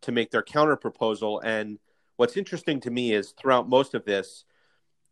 to 0.00 0.12
make 0.12 0.30
their 0.30 0.42
counter 0.42 0.76
proposal. 0.76 1.40
And 1.40 1.78
what's 2.16 2.38
interesting 2.38 2.80
to 2.80 2.90
me 2.90 3.12
is 3.12 3.32
throughout 3.32 3.68
most 3.68 3.92
of 3.92 4.06
this, 4.06 4.46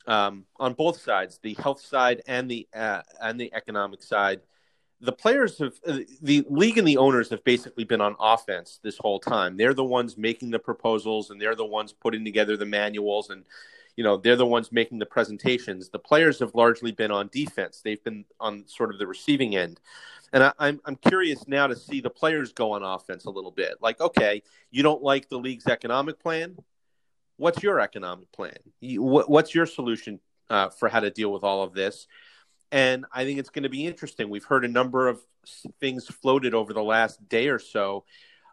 um, 0.07 0.47
on 0.57 0.73
both 0.73 0.99
sides, 0.99 1.41
the 1.43 1.53
health 1.63 1.83
side 1.83 2.23
and 2.27 2.51
the 2.51 2.67
uh, 2.75 3.03
and 3.21 3.39
the 3.39 3.53
economic 3.53 4.03
side. 4.03 4.41
The 5.05 5.13
players 5.13 5.59
have 5.59 5.75
uh, 5.87 5.99
the 6.23 6.47
league 6.49 6.79
and 6.79 6.89
the 6.89 6.97
owners 6.97 7.29
have 7.31 7.45
basically 7.45 7.85
been 7.85 8.01
on 8.01 8.17
offense 8.19 8.81
this 8.83 8.97
whole 8.97 9.21
time. 9.21 9.57
They're 9.57 9.75
the 9.75 9.85
ones 9.85 10.17
making 10.17 10.51
the 10.51 10.59
proposals 10.59 11.31
and 11.31 11.41
they're 11.41 11.55
the 11.55 11.67
ones 11.67 11.93
putting 11.93 12.25
together 12.25 12.57
the 12.57 12.67
manuals 12.67 13.29
and 13.31 13.45
you 13.97 14.03
know 14.03 14.17
they're 14.17 14.37
the 14.37 14.47
ones 14.47 14.73
making 14.73 14.99
the 14.99 15.07
presentations. 15.07 15.91
The 15.91 15.99
players 15.99 16.39
have 16.39 16.55
largely 16.55 16.91
been 16.91 17.11
on 17.11 17.29
defense. 17.33 17.83
They've 17.85 18.03
been 18.03 18.25
on 18.41 18.65
sort 18.67 18.93
of 18.93 18.99
the 18.99 19.07
receiving 19.07 19.57
end. 19.57 19.79
And 20.33 20.43
I, 20.43 20.47
am 20.47 20.55
I'm, 20.59 20.81
I'm 20.87 20.97
curious 20.97 21.47
now 21.47 21.67
to 21.69 21.77
see 21.77 22.01
the 22.01 22.11
players 22.11 22.53
go 22.53 22.73
on 22.73 22.83
offense 22.83 23.27
a 23.27 23.31
little 23.31 23.53
bit. 23.53 23.75
Like, 23.81 24.01
okay, 24.01 24.43
you 24.71 24.83
don't 24.83 25.03
like 25.03 25.29
the 25.29 25.39
league's 25.39 25.67
economic 25.67 26.19
plan. 26.19 26.57
What's 27.37 27.63
your 27.63 27.79
economic 27.79 28.33
plan? 28.33 28.57
What, 28.81 29.31
what's 29.31 29.55
your 29.55 29.67
solution 29.67 30.19
uh, 30.51 30.71
for 30.71 30.89
how 30.89 31.01
to 31.01 31.11
deal 31.11 31.33
with 31.33 31.45
all 31.45 31.63
of 31.63 31.73
this? 31.73 32.09
And 32.75 33.07
I 33.13 33.25
think 33.25 33.39
it's 33.39 33.51
going 33.51 33.63
to 33.63 33.69
be 33.69 33.87
interesting. 33.87 34.29
We've 34.29 34.43
heard 34.43 34.65
a 34.65 34.69
number 34.69 35.07
of 35.07 35.21
things 35.79 36.09
floated 36.09 36.55
over 36.55 36.73
the 36.73 36.83
last 36.83 37.29
day 37.29 37.47
or 37.47 37.61
so, 37.61 38.05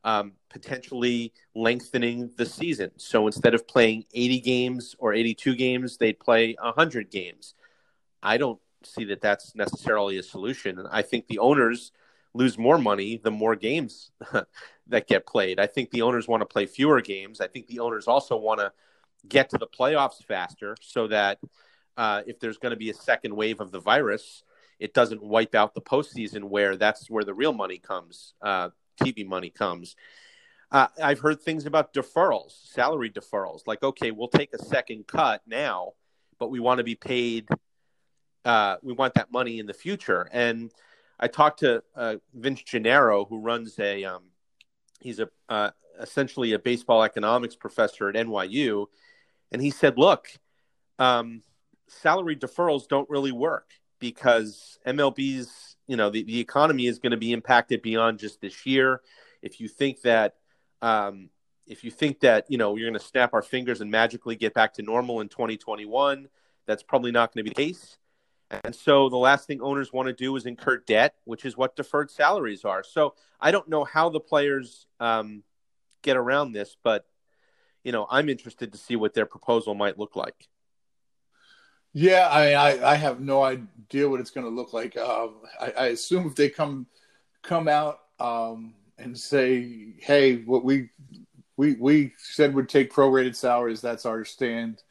um, 0.03 0.33
potentially 0.47 1.33
lengthening 1.55 2.29
the 2.37 2.45
season. 2.45 2.91
So 2.97 3.25
instead 3.25 3.55
of 3.55 3.67
playing 3.67 4.05
80 4.13 4.39
games 4.41 4.95
or 4.99 5.15
82 5.15 5.55
games, 5.55 5.97
they'd 5.97 6.19
play 6.19 6.55
100 6.61 7.09
games. 7.09 7.55
I 8.21 8.37
don't 8.37 8.59
see 8.83 9.05
that 9.05 9.21
that's 9.21 9.55
necessarily 9.55 10.19
a 10.19 10.23
solution. 10.23 10.85
I 10.91 11.01
think 11.01 11.25
the 11.25 11.39
owners 11.39 11.91
lose 12.35 12.59
more 12.59 12.77
money 12.77 13.19
the 13.23 13.31
more 13.31 13.55
games 13.55 14.11
that 14.87 15.07
get 15.07 15.25
played. 15.25 15.59
I 15.59 15.65
think 15.65 15.89
the 15.89 16.03
owners 16.03 16.27
want 16.27 16.41
to 16.41 16.45
play 16.45 16.67
fewer 16.67 17.01
games. 17.01 17.41
I 17.41 17.47
think 17.47 17.65
the 17.65 17.79
owners 17.79 18.07
also 18.07 18.37
want 18.37 18.59
to 18.59 18.71
get 19.27 19.49
to 19.49 19.57
the 19.57 19.65
playoffs 19.65 20.23
faster 20.23 20.77
so 20.79 21.07
that 21.07 21.39
uh, 21.97 22.21
if 22.25 22.39
there's 22.39 22.57
going 22.57 22.71
to 22.71 22.77
be 22.77 22.89
a 22.89 22.93
second 22.93 23.35
wave 23.35 23.59
of 23.59 23.71
the 23.71 23.79
virus, 23.79 24.43
it 24.79 24.93
doesn't 24.93 25.23
wipe 25.23 25.55
out 25.55 25.73
the 25.73 25.81
postseason 25.81 26.45
where 26.45 26.75
that's 26.75 27.09
where 27.09 27.23
the 27.23 27.33
real 27.33 27.53
money 27.53 27.77
comes, 27.77 28.33
uh, 28.41 28.69
TV 29.01 29.25
money 29.25 29.49
comes. 29.49 29.95
Uh, 30.71 30.87
I've 31.01 31.19
heard 31.19 31.41
things 31.41 31.65
about 31.65 31.93
deferrals, 31.93 32.53
salary 32.67 33.09
deferrals. 33.09 33.67
Like, 33.67 33.83
okay, 33.83 34.11
we'll 34.11 34.29
take 34.29 34.53
a 34.53 34.63
second 34.63 35.05
cut 35.05 35.41
now, 35.45 35.93
but 36.39 36.49
we 36.49 36.59
want 36.59 36.77
to 36.77 36.83
be 36.83 36.95
paid 36.95 37.47
uh, 38.45 38.77
we 38.81 38.93
want 38.93 39.13
that 39.15 39.31
money 39.31 39.59
in 39.59 39.65
the 39.65 39.73
future. 39.73 40.27
And 40.31 40.71
I 41.19 41.27
talked 41.27 41.59
to 41.59 41.83
uh, 41.95 42.15
Vince 42.33 42.63
Gennaro, 42.63 43.25
who 43.25 43.39
runs 43.39 43.77
a, 43.79 44.03
um, 44.03 44.23
he's 44.99 45.19
a 45.19 45.29
uh, 45.49 45.71
essentially 45.99 46.53
a 46.53 46.59
baseball 46.59 47.03
economics 47.03 47.55
professor 47.55 48.09
at 48.09 48.15
NYU, 48.15 48.87
and 49.51 49.61
he 49.61 49.69
said, 49.69 49.97
look, 49.97 50.27
um, 50.97 51.43
salary 52.01 52.35
deferrals 52.35 52.87
don't 52.87 53.09
really 53.09 53.31
work 53.31 53.69
because 53.99 54.79
MLB's, 54.85 55.75
you 55.87 55.97
know, 55.97 56.09
the, 56.09 56.23
the 56.23 56.39
economy 56.39 56.87
is 56.87 56.99
going 56.99 57.11
to 57.11 57.17
be 57.17 57.33
impacted 57.33 57.81
beyond 57.81 58.19
just 58.19 58.41
this 58.41 58.65
year. 58.65 59.01
If 59.41 59.59
you 59.59 59.67
think 59.67 60.01
that, 60.01 60.35
um, 60.81 61.29
if 61.67 61.83
you 61.83 61.91
think 61.91 62.21
that, 62.21 62.45
you 62.49 62.57
know, 62.57 62.75
you're 62.75 62.89
going 62.89 62.99
to 62.99 63.05
snap 63.05 63.33
our 63.33 63.41
fingers 63.41 63.81
and 63.81 63.91
magically 63.91 64.35
get 64.35 64.53
back 64.53 64.73
to 64.75 64.81
normal 64.81 65.21
in 65.21 65.29
2021, 65.29 66.27
that's 66.65 66.83
probably 66.83 67.11
not 67.11 67.33
going 67.33 67.45
to 67.45 67.49
be 67.49 67.53
the 67.53 67.67
case. 67.73 67.97
And 68.63 68.75
so 68.75 69.07
the 69.07 69.17
last 69.17 69.47
thing 69.47 69.61
owners 69.61 69.93
want 69.93 70.07
to 70.07 70.13
do 70.13 70.35
is 70.35 70.45
incur 70.45 70.77
debt, 70.77 71.15
which 71.23 71.45
is 71.45 71.55
what 71.55 71.75
deferred 71.75 72.11
salaries 72.11 72.65
are. 72.65 72.83
So 72.83 73.15
I 73.39 73.51
don't 73.51 73.69
know 73.69 73.85
how 73.85 74.09
the 74.09 74.19
players 74.19 74.87
um, 74.99 75.43
get 76.01 76.17
around 76.17 76.51
this, 76.51 76.75
but 76.83 77.05
you 77.83 77.91
know 77.91 78.05
I'm 78.09 78.29
interested 78.29 78.71
to 78.73 78.77
see 78.77 78.95
what 78.95 79.13
their 79.13 79.25
proposal 79.25 79.73
might 79.73 79.97
look 79.97 80.15
like. 80.15 80.49
Yeah, 81.93 82.27
I 82.29 82.51
I, 82.53 82.91
I 82.91 82.95
have 82.95 83.19
no 83.19 83.43
idea 83.43 84.07
what 84.09 84.19
it's 84.19 84.31
going 84.31 84.45
to 84.45 84.51
look 84.51 84.73
like. 84.73 84.97
Um, 84.97 85.35
I, 85.59 85.71
I, 85.71 85.85
assume 85.87 86.25
if 86.25 86.35
they 86.35 86.49
come 86.49 86.87
come 87.41 87.67
out 87.67 87.99
um, 88.19 88.73
and 88.97 89.17
say, 89.17 89.93
"Hey, 89.99 90.37
what 90.37 90.63
we 90.63 90.89
we 91.57 91.73
we 91.73 92.13
said 92.17 92.53
would 92.55 92.69
take 92.69 92.93
prorated 92.93 93.35
salaries," 93.35 93.81
that's 93.81 94.05
our 94.05 94.23
stand 94.23 94.81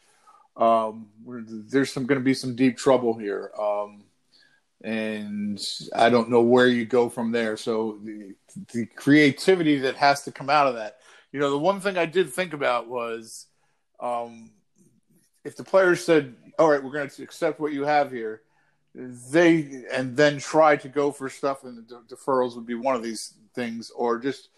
um, 0.61 1.09
there's 1.27 1.93
some 1.93 2.07
going 2.07 2.21
to 2.21 2.25
be 2.25 2.35
some 2.35 2.55
deep 2.55 2.77
trouble 2.77 3.17
here. 3.17 3.51
Um, 3.59 4.05
and 4.83 5.61
I 5.95 6.11
don't 6.11 6.31
know 6.31 6.43
where 6.43 6.67
you 6.67 6.85
go 6.85 7.09
from 7.09 7.33
there. 7.33 7.57
So 7.57 7.99
the, 8.05 8.35
the 8.73 8.87
creativity 8.87 9.79
that 9.79 9.97
has 9.97 10.23
to 10.25 10.33
come 10.33 10.51
out 10.51 10.67
of 10.67 10.75
that. 10.75 10.99
You 11.33 11.41
know, 11.41 11.51
the 11.51 11.59
one 11.59 11.81
thing 11.81 11.97
I 11.97 12.07
did 12.07 12.31
think 12.31 12.53
about 12.53 12.89
was 12.89 13.47
um, 14.01 14.51
if 15.45 15.57
the 15.57 15.65
players 15.65 16.05
said, 16.05 16.35
"All 16.59 16.71
right, 16.71 16.83
we're 16.83 16.93
going 16.93 17.09
to 17.09 17.23
accept 17.23 17.61
what 17.61 17.73
you 17.73 17.85
have 17.85 18.11
here," 18.11 18.43
they 18.95 19.85
and 19.93 20.17
then 20.17 20.39
try 20.39 20.77
to 20.77 20.89
go 20.89 21.13
for 21.13 21.29
stuff, 21.29 21.65
and 21.65 21.87
the 21.89 22.03
deferrals 22.15 22.57
would 22.57 22.67
be 22.67 22.75
one 22.75 22.95
of 22.95 23.03
these 23.03 23.35
things, 23.55 23.91
or 23.91 24.19
just 24.19 24.49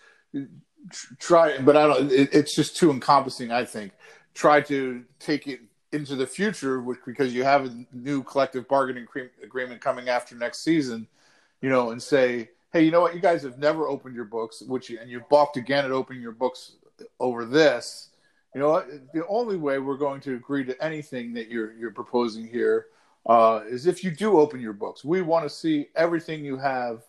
try. 1.19 1.59
But 1.59 1.77
I 1.77 1.87
don't. 1.87 2.11
It, 2.11 2.31
it's 2.33 2.55
just 2.55 2.77
too 2.77 2.91
encompassing. 2.91 3.53
I 3.53 3.65
think 3.65 3.93
try 4.35 4.61
to 4.63 5.05
take 5.19 5.47
it 5.47 5.61
into 5.93 6.17
the 6.17 6.27
future, 6.27 6.81
which 6.81 6.99
because 7.05 7.35
you 7.35 7.45
have 7.45 7.67
a 7.67 7.87
new 7.93 8.23
collective 8.23 8.67
bargaining 8.67 9.07
agreement 9.43 9.81
coming 9.81 10.09
after 10.09 10.35
next 10.35 10.65
season, 10.65 11.07
you 11.61 11.69
know, 11.69 11.91
and 11.91 12.03
say, 12.03 12.49
hey, 12.73 12.83
you 12.83 12.91
know 12.91 13.03
what, 13.03 13.15
you 13.15 13.21
guys 13.21 13.43
have 13.43 13.59
never 13.59 13.87
opened 13.87 14.15
your 14.15 14.25
books, 14.25 14.63
which 14.63 14.89
you, 14.89 14.99
and 14.99 15.11
you 15.11 15.23
balked 15.29 15.59
again 15.59 15.85
at 15.85 15.91
opening 15.91 16.23
your 16.23 16.33
books 16.33 16.77
over 17.21 17.45
this. 17.45 18.09
You 18.55 18.61
know, 18.61 18.85
the 19.15 19.27
only 19.29 19.57
way 19.57 19.79
we're 19.79 19.97
going 19.97 20.21
to 20.23 20.35
agree 20.35 20.65
to 20.65 20.85
anything 20.85 21.33
that 21.35 21.49
you're 21.49 21.73
you're 21.75 21.93
proposing 21.93 22.47
here 22.47 22.87
uh, 23.27 23.61
is 23.67 23.87
if 23.87 24.05
you 24.05 24.11
do 24.11 24.39
open 24.39 24.61
your 24.61 24.75
books. 24.75 25.05
We 25.05 25.23
want 25.23 25.45
to 25.45 25.51
see 25.51 25.89
everything 25.97 26.45
you 26.45 26.59
have, 26.59 27.03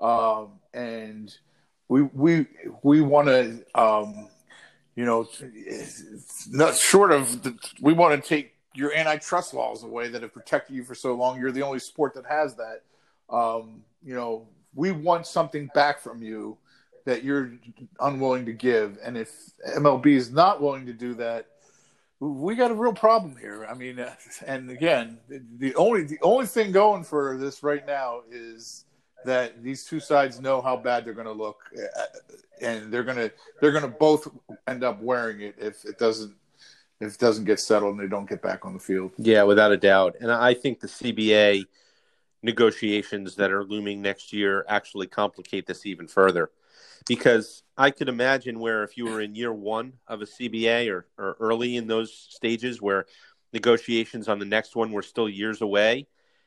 um, 0.00 0.58
and 0.74 1.32
we 1.88 2.02
we 2.02 2.46
we 2.82 3.00
want 3.00 3.28
to 3.28 3.64
um, 3.74 4.28
you 4.98 5.04
know, 5.04 5.28
not 6.50 6.76
short 6.76 7.12
of 7.12 7.44
the, 7.44 7.56
we 7.80 7.92
want 7.92 8.20
to 8.20 8.28
take 8.28 8.56
your 8.74 8.92
antitrust 8.92 9.54
laws 9.54 9.84
away 9.84 10.08
that 10.08 10.22
have 10.22 10.34
protected 10.34 10.74
you 10.74 10.82
for 10.82 10.96
so 10.96 11.14
long. 11.14 11.38
You're 11.38 11.52
the 11.52 11.62
only 11.62 11.78
sport 11.78 12.14
that 12.14 12.26
has 12.26 12.56
that. 12.56 12.82
Um, 13.30 13.84
you 14.02 14.16
know, 14.16 14.48
we 14.74 14.90
want 14.90 15.28
something 15.28 15.70
back 15.72 16.00
from 16.00 16.20
you 16.20 16.58
that 17.08 17.24
you're 17.24 17.52
unwilling 18.00 18.44
to 18.44 18.52
give, 18.52 18.98
and 19.02 19.16
if 19.16 19.32
MLB 19.78 20.08
is 20.08 20.30
not 20.30 20.60
willing 20.60 20.84
to 20.84 20.92
do 20.92 21.14
that, 21.14 21.46
we 22.20 22.54
got 22.54 22.70
a 22.70 22.74
real 22.74 22.92
problem 22.92 23.34
here. 23.40 23.66
I 23.66 23.72
mean, 23.72 23.98
uh, 23.98 24.14
and 24.46 24.70
again, 24.70 25.16
the 25.56 25.74
only 25.74 26.02
the 26.02 26.18
only 26.20 26.44
thing 26.44 26.70
going 26.70 27.04
for 27.04 27.38
this 27.38 27.62
right 27.62 27.86
now 27.86 28.20
is 28.30 28.84
that 29.24 29.62
these 29.62 29.84
two 29.84 30.00
sides 30.00 30.38
know 30.38 30.60
how 30.60 30.76
bad 30.76 31.06
they're 31.06 31.14
going 31.14 31.26
to 31.26 31.32
look, 31.32 31.62
uh, 31.74 32.02
and 32.60 32.92
they're 32.92 33.04
going 33.04 33.16
to 33.16 33.32
they're 33.62 33.72
going 33.72 33.90
to 33.90 33.96
both 33.98 34.28
end 34.66 34.84
up 34.84 35.00
wearing 35.00 35.40
it 35.40 35.54
if 35.56 35.86
it 35.86 35.98
doesn't 35.98 36.34
if 37.00 37.14
it 37.14 37.18
doesn't 37.18 37.46
get 37.46 37.58
settled 37.58 37.92
and 37.92 38.00
they 38.04 38.10
don't 38.10 38.28
get 38.28 38.42
back 38.42 38.66
on 38.66 38.74
the 38.74 38.80
field. 38.80 39.12
Yeah, 39.16 39.44
without 39.44 39.72
a 39.72 39.78
doubt. 39.78 40.16
And 40.20 40.30
I 40.30 40.52
think 40.52 40.80
the 40.80 40.88
CBA 40.88 41.64
negotiations 42.42 43.34
that 43.36 43.50
are 43.50 43.64
looming 43.64 44.02
next 44.02 44.30
year 44.30 44.66
actually 44.68 45.06
complicate 45.06 45.66
this 45.66 45.86
even 45.86 46.06
further. 46.06 46.50
Because 47.06 47.62
I 47.76 47.90
could 47.90 48.08
imagine 48.08 48.58
where 48.58 48.82
if 48.82 48.96
you 48.96 49.06
were 49.06 49.20
in 49.20 49.34
year 49.34 49.52
one 49.52 49.94
of 50.06 50.20
a 50.20 50.26
CBA 50.26 50.90
or, 50.90 51.06
or 51.16 51.36
early 51.40 51.76
in 51.76 51.86
those 51.86 52.12
stages 52.12 52.82
where 52.82 53.06
negotiations 53.52 54.28
on 54.28 54.38
the 54.38 54.44
next 54.44 54.76
one 54.76 54.92
were 54.92 55.02
still 55.02 55.28
years 55.28 55.62
away, 55.62 56.06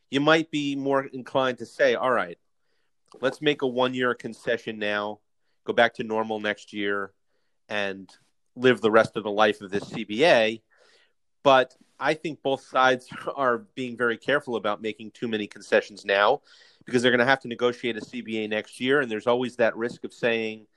you 0.09 0.19
might 0.19 0.51
be 0.51 0.75
more 0.75 1.05
inclined 1.05 1.57
to 1.59 1.65
say, 1.65 1.95
all 1.95 2.11
right, 2.11 2.37
let's 3.21 3.41
make 3.41 3.61
a 3.61 3.67
one 3.67 3.93
year 3.93 4.13
concession 4.13 4.77
now, 4.77 5.19
go 5.63 5.73
back 5.73 5.95
to 5.95 6.03
normal 6.03 6.39
next 6.39 6.73
year, 6.73 7.11
and 7.69 8.09
live 8.55 8.81
the 8.81 8.91
rest 8.91 9.15
of 9.15 9.23
the 9.23 9.31
life 9.31 9.61
of 9.61 9.71
this 9.71 9.85
CBA. 9.85 10.61
But 11.43 11.75
I 11.99 12.13
think 12.13 12.43
both 12.43 12.61
sides 12.61 13.07
are 13.35 13.59
being 13.75 13.97
very 13.97 14.17
careful 14.17 14.57
about 14.57 14.81
making 14.81 15.11
too 15.11 15.27
many 15.27 15.47
concessions 15.47 16.05
now 16.05 16.41
because 16.85 17.01
they're 17.01 17.11
going 17.11 17.19
to 17.19 17.25
have 17.25 17.41
to 17.41 17.47
negotiate 17.47 17.97
a 17.97 18.01
CBA 18.01 18.49
next 18.49 18.79
year. 18.79 19.01
And 19.01 19.11
there's 19.11 19.27
always 19.27 19.55
that 19.57 19.75
risk 19.75 20.03
of 20.03 20.13
saying, 20.13 20.67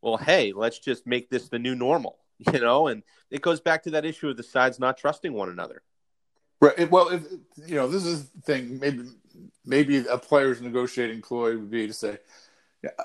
well, 0.00 0.16
hey, 0.16 0.52
let's 0.54 0.78
just 0.78 1.06
make 1.06 1.30
this 1.30 1.48
the 1.48 1.58
new 1.58 1.74
normal, 1.74 2.18
you 2.52 2.60
know? 2.60 2.88
And 2.88 3.02
it 3.30 3.42
goes 3.42 3.60
back 3.60 3.82
to 3.84 3.90
that 3.92 4.04
issue 4.04 4.28
of 4.28 4.36
the 4.36 4.42
sides 4.42 4.78
not 4.78 4.98
trusting 4.98 5.32
one 5.32 5.48
another. 5.48 5.82
Right. 6.60 6.90
Well, 6.90 7.08
if, 7.08 7.22
you 7.66 7.74
know, 7.74 7.86
this 7.86 8.06
is 8.06 8.30
the 8.30 8.40
thing. 8.40 8.78
Maybe 8.78 9.02
maybe 9.66 10.06
a 10.06 10.16
player's 10.16 10.62
negotiating 10.62 11.20
ploy 11.20 11.50
would 11.50 11.70
be 11.70 11.86
to 11.86 11.92
say, 11.92 12.18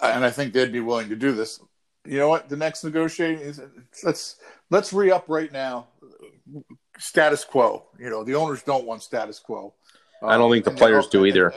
and 0.01 0.23
I 0.23 0.29
think 0.29 0.53
they'd 0.53 0.71
be 0.71 0.79
willing 0.79 1.09
to 1.09 1.17
do 1.17 1.33
this. 1.33 1.59
You 2.05 2.17
know 2.17 2.29
what? 2.29 2.47
The 2.47 2.55
next 2.55 2.83
negotiating 2.83 3.39
is 3.39 3.61
let's 4.03 4.37
let's 4.69 4.93
re 4.93 5.11
up 5.11 5.25
right 5.27 5.51
now. 5.51 5.87
Status 6.97 7.43
quo. 7.43 7.87
You 7.99 8.09
know, 8.09 8.23
the 8.23 8.35
owners 8.35 8.63
don't 8.63 8.85
want 8.85 9.03
status 9.03 9.39
quo. 9.39 9.73
I 10.23 10.37
don't 10.37 10.51
think 10.51 10.63
the 10.63 10.71
um, 10.71 10.77
players 10.77 11.07
do 11.07 11.25
either. 11.25 11.53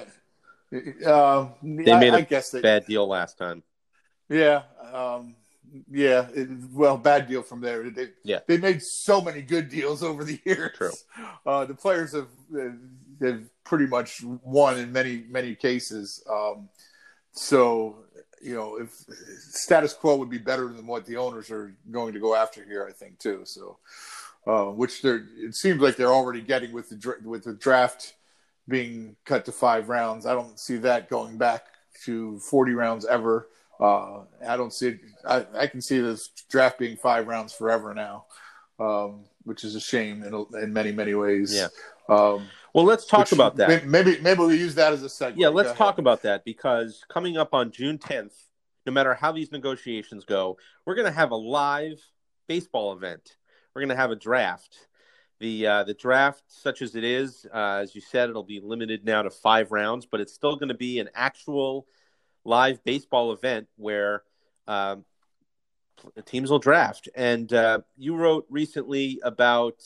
Uh, 1.07 1.49
they 1.63 1.69
made 1.69 1.91
I, 1.91 2.07
a 2.07 2.13
I 2.15 2.21
guess 2.23 2.51
they, 2.51 2.61
bad 2.61 2.87
deal 2.87 3.07
last 3.07 3.39
time. 3.39 3.63
Yeah, 4.29 4.63
um, 4.93 5.37
yeah, 5.91 6.29
it, 6.35 6.49
well, 6.73 6.97
bad 6.97 7.29
deal 7.29 7.43
from 7.43 7.61
there. 7.61 7.89
They, 7.91 8.09
yeah, 8.23 8.41
they 8.47 8.59
made 8.59 8.83
so 8.83 9.21
many 9.21 9.43
good 9.43 9.69
deals 9.69 10.03
over 10.03 10.25
the 10.25 10.41
years. 10.45 10.73
True. 10.77 10.93
Uh, 11.47 11.67
the 11.67 11.75
players 11.75 12.15
have 12.15 12.29
they've 13.21 13.47
pretty 13.65 13.87
much 13.87 14.23
won 14.43 14.79
in 14.79 14.91
many 14.91 15.25
many 15.29 15.55
cases. 15.55 16.25
Um, 16.31 16.71
so 17.33 18.05
you 18.41 18.55
know, 18.55 18.77
if 18.77 18.91
status 19.39 19.95
quo 19.95 20.17
would 20.17 20.31
be 20.31 20.39
better 20.39 20.69
than 20.69 20.87
what 20.87 21.07
the 21.07 21.17
owners 21.17 21.51
are 21.51 21.75
going 21.91 22.13
to 22.15 22.21
go 22.21 22.35
after 22.35 22.65
here, 22.65 22.87
I 22.89 22.93
think 22.93 23.19
too. 23.19 23.43
So, 23.45 23.79
uh, 24.47 24.65
which 24.67 25.03
they're 25.03 25.27
it 25.37 25.55
seems 25.55 25.81
like 25.81 25.97
they're 25.97 26.13
already 26.13 26.41
getting 26.41 26.73
with 26.73 26.89
the 26.91 27.17
with 27.25 27.45
the 27.45 27.55
draft 27.55 28.15
being 28.69 29.17
cut 29.25 29.45
to 29.47 29.53
five 29.53 29.89
rounds. 29.89 30.27
I 30.27 30.35
don't 30.35 30.59
see 30.59 30.77
that 30.79 31.11
going 31.11 31.37
back 31.37 31.65
to 32.05 32.39
forty 32.41 32.73
rounds 32.73 33.05
ever. 33.05 33.49
Uh, 33.81 34.23
I 34.47 34.57
don't 34.57 34.73
see. 34.73 34.89
It, 34.89 35.01
I, 35.27 35.47
I 35.55 35.67
can 35.67 35.81
see 35.81 36.01
this 36.01 36.31
draft 36.51 36.79
being 36.79 36.97
five 36.97 37.27
rounds 37.27 37.53
forever 37.53 37.95
now, 37.95 38.27
um, 38.79 39.25
which 39.45 39.65
is 39.65 39.75
a 39.75 39.81
shame 39.81 40.23
in, 40.23 40.47
in 40.63 40.73
many 40.73 40.93
many 40.93 41.15
ways. 41.15 41.55
Yeah. 41.55 41.69
Um, 42.09 42.47
well, 42.75 42.85
let's 42.85 43.07
talk 43.07 43.33
about 43.33 43.57
that. 43.57 43.87
Maybe 43.87 44.19
maybe 44.21 44.41
we 44.41 44.59
use 44.59 44.75
that 44.75 44.93
as 44.93 45.03
a 45.03 45.09
segment. 45.09 45.41
Yeah, 45.41 45.49
let's 45.49 45.73
talk 45.73 45.99
about 45.99 46.23
that 46.23 46.45
because 46.45 47.05
coming 47.09 47.37
up 47.37 47.55
on 47.55 47.71
June 47.71 47.99
10th, 47.99 48.35
no 48.85 48.93
matter 48.93 49.15
how 49.15 49.33
these 49.33 49.53
negotiations 49.53 50.25
go, 50.25 50.59
we're 50.85 50.97
going 50.97 51.07
to 51.07 51.13
have 51.13 51.31
a 51.31 51.37
live 51.37 52.01
baseball 52.49 52.93
event. 52.93 53.37
We're 53.75 53.83
going 53.83 53.91
to 53.91 53.97
have 53.97 54.11
a 54.11 54.17
draft. 54.17 54.89
The 55.45 55.67
uh, 55.67 55.85
the 55.85 55.93
draft, 55.93 56.43
such 56.49 56.81
as 56.81 56.95
it 56.95 57.05
is, 57.05 57.47
uh, 57.53 57.81
as 57.83 57.95
you 57.95 58.01
said, 58.01 58.31
it'll 58.31 58.45
be 58.45 58.61
limited 58.61 59.05
now 59.05 59.21
to 59.21 59.29
five 59.29 59.73
rounds, 59.73 60.07
but 60.07 60.23
it's 60.23 60.33
still 60.33 60.57
going 60.57 60.71
to 60.71 60.75
be 60.75 61.01
an 61.01 61.11
actual 61.15 61.87
live 62.47 62.83
baseball 62.83 63.31
event 63.31 63.69
where 63.77 64.23
um, 64.67 65.05
teams 66.25 66.51
will 66.51 66.61
draft. 66.61 67.11
And 67.15 67.53
uh, 67.53 67.81
you 67.99 68.17
wrote 68.17 68.47
recently 68.49 69.21
about 69.23 69.85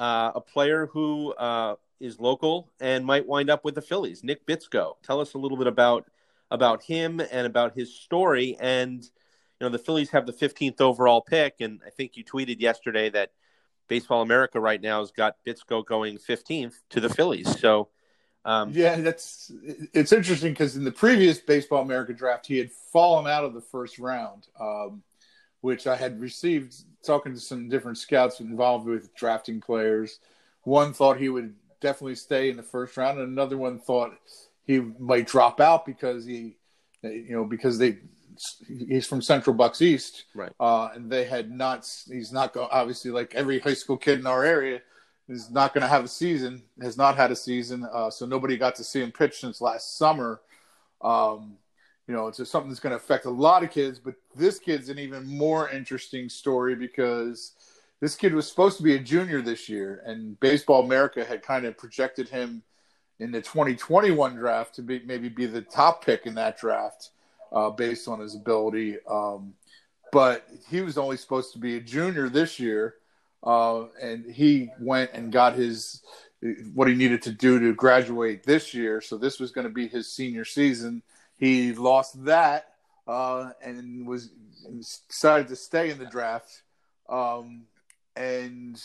uh, 0.00 0.32
a 0.34 0.40
player 0.40 0.86
who 0.86 1.32
uh, 1.34 1.76
is 2.00 2.18
local 2.18 2.72
and 2.80 3.06
might 3.06 3.28
wind 3.28 3.50
up 3.50 3.64
with 3.64 3.76
the 3.76 3.82
Phillies, 3.82 4.24
Nick 4.24 4.44
Bitsko. 4.48 4.94
Tell 5.04 5.20
us 5.20 5.34
a 5.34 5.38
little 5.38 5.56
bit 5.56 5.68
about 5.68 6.10
about 6.50 6.82
him 6.82 7.20
and 7.20 7.46
about 7.46 7.76
his 7.76 7.94
story. 7.94 8.56
And 8.58 9.00
you 9.04 9.10
know, 9.60 9.68
the 9.68 9.78
Phillies 9.78 10.10
have 10.10 10.26
the 10.26 10.32
15th 10.32 10.80
overall 10.80 11.20
pick, 11.20 11.60
and 11.60 11.78
I 11.86 11.90
think 11.90 12.16
you 12.16 12.24
tweeted 12.24 12.60
yesterday 12.60 13.10
that 13.10 13.30
Baseball 13.88 14.22
America 14.22 14.60
right 14.60 14.80
now 14.80 15.00
has 15.00 15.10
got 15.10 15.36
Bitsko 15.46 15.84
going 15.84 16.18
15th 16.18 16.74
to 16.90 17.00
the 17.00 17.08
Phillies. 17.08 17.58
So. 17.58 17.88
Um, 18.44 18.72
yeah, 18.74 18.96
that's 18.96 19.52
it's 19.92 20.12
interesting 20.12 20.52
because 20.52 20.74
in 20.74 20.82
the 20.82 20.90
previous 20.90 21.38
Baseball 21.38 21.82
America 21.82 22.12
draft, 22.12 22.44
he 22.44 22.58
had 22.58 22.72
fallen 22.72 23.30
out 23.30 23.44
of 23.44 23.54
the 23.54 23.60
first 23.60 24.00
round, 24.00 24.48
um, 24.58 25.04
which 25.60 25.86
I 25.86 25.94
had 25.94 26.20
received 26.20 26.74
talking 27.04 27.34
to 27.34 27.38
some 27.38 27.68
different 27.68 27.98
scouts 27.98 28.40
involved 28.40 28.86
with 28.86 29.14
drafting 29.14 29.60
players. 29.60 30.18
One 30.64 30.92
thought 30.92 31.18
he 31.18 31.28
would 31.28 31.54
definitely 31.80 32.14
stay 32.16 32.50
in 32.50 32.56
the 32.56 32.64
first 32.64 32.96
round, 32.96 33.20
and 33.20 33.28
another 33.28 33.56
one 33.56 33.78
thought 33.78 34.12
he 34.64 34.80
might 34.80 35.26
drop 35.26 35.60
out 35.60 35.84
because 35.84 36.24
he, 36.24 36.56
you 37.02 37.30
know, 37.30 37.44
because 37.44 37.78
they 37.78 37.98
he's 38.66 39.06
from 39.06 39.22
Central 39.22 39.54
Bucks 39.54 39.82
East, 39.82 40.24
right? 40.34 40.52
Uh, 40.58 40.90
and 40.94 41.10
they 41.10 41.24
had 41.24 41.50
not. 41.50 41.88
He's 42.08 42.32
not 42.32 42.52
going. 42.52 42.68
Obviously, 42.70 43.10
like 43.10 43.34
every 43.34 43.58
high 43.58 43.74
school 43.74 43.96
kid 43.96 44.18
in 44.18 44.26
our 44.26 44.44
area, 44.44 44.80
is 45.28 45.50
not 45.50 45.74
going 45.74 45.82
to 45.82 45.88
have 45.88 46.04
a 46.04 46.08
season. 46.08 46.62
Has 46.80 46.96
not 46.96 47.16
had 47.16 47.30
a 47.30 47.36
season, 47.36 47.86
uh, 47.92 48.10
so 48.10 48.26
nobody 48.26 48.56
got 48.56 48.74
to 48.76 48.84
see 48.84 49.02
him 49.02 49.12
pitch 49.12 49.40
since 49.40 49.60
last 49.60 49.96
summer. 49.98 50.40
Um, 51.00 51.56
you 52.06 52.14
know, 52.14 52.26
it's 52.26 52.38
just 52.38 52.50
something 52.50 52.68
that's 52.68 52.80
going 52.80 52.90
to 52.90 52.96
affect 52.96 53.26
a 53.26 53.30
lot 53.30 53.62
of 53.62 53.70
kids. 53.70 53.98
But 53.98 54.14
this 54.34 54.58
kid's 54.58 54.88
an 54.88 54.98
even 54.98 55.26
more 55.26 55.70
interesting 55.70 56.28
story 56.28 56.74
because 56.74 57.52
this 58.00 58.16
kid 58.16 58.34
was 58.34 58.48
supposed 58.48 58.76
to 58.78 58.82
be 58.82 58.96
a 58.96 58.98
junior 58.98 59.40
this 59.40 59.68
year, 59.68 60.02
and 60.04 60.38
Baseball 60.40 60.84
America 60.84 61.24
had 61.24 61.42
kind 61.42 61.64
of 61.64 61.76
projected 61.76 62.28
him 62.28 62.62
in 63.20 63.30
the 63.30 63.40
2021 63.40 64.34
draft 64.34 64.74
to 64.74 64.82
be 64.82 65.00
maybe 65.06 65.28
be 65.28 65.46
the 65.46 65.62
top 65.62 66.04
pick 66.04 66.26
in 66.26 66.34
that 66.34 66.58
draft 66.58 67.10
uh, 67.52 67.70
based 67.70 68.08
on 68.08 68.20
his 68.20 68.34
ability. 68.34 68.96
Um, 69.08 69.54
but 70.10 70.46
he 70.68 70.80
was 70.80 70.98
only 70.98 71.16
supposed 71.16 71.52
to 71.52 71.58
be 71.58 71.76
a 71.76 71.80
junior 71.80 72.28
this 72.28 72.58
year, 72.58 72.96
uh, 73.42 73.84
and 74.00 74.24
he 74.30 74.70
went 74.80 75.10
and 75.12 75.32
got 75.32 75.54
his 75.54 76.02
what 76.74 76.88
he 76.88 76.94
needed 76.94 77.22
to 77.22 77.30
do 77.30 77.60
to 77.60 77.72
graduate 77.72 78.42
this 78.42 78.74
year. 78.74 79.00
So 79.00 79.16
this 79.16 79.38
was 79.38 79.52
going 79.52 79.66
to 79.66 79.72
be 79.72 79.86
his 79.86 80.10
senior 80.10 80.44
season. 80.44 81.02
He 81.38 81.72
lost 81.72 82.24
that 82.24 82.72
uh, 83.06 83.50
and 83.62 84.06
was 84.06 84.30
decided 85.08 85.48
to 85.48 85.56
stay 85.56 85.90
in 85.90 85.98
the 85.98 86.06
draft. 86.06 86.62
Um, 87.08 87.62
and 88.16 88.82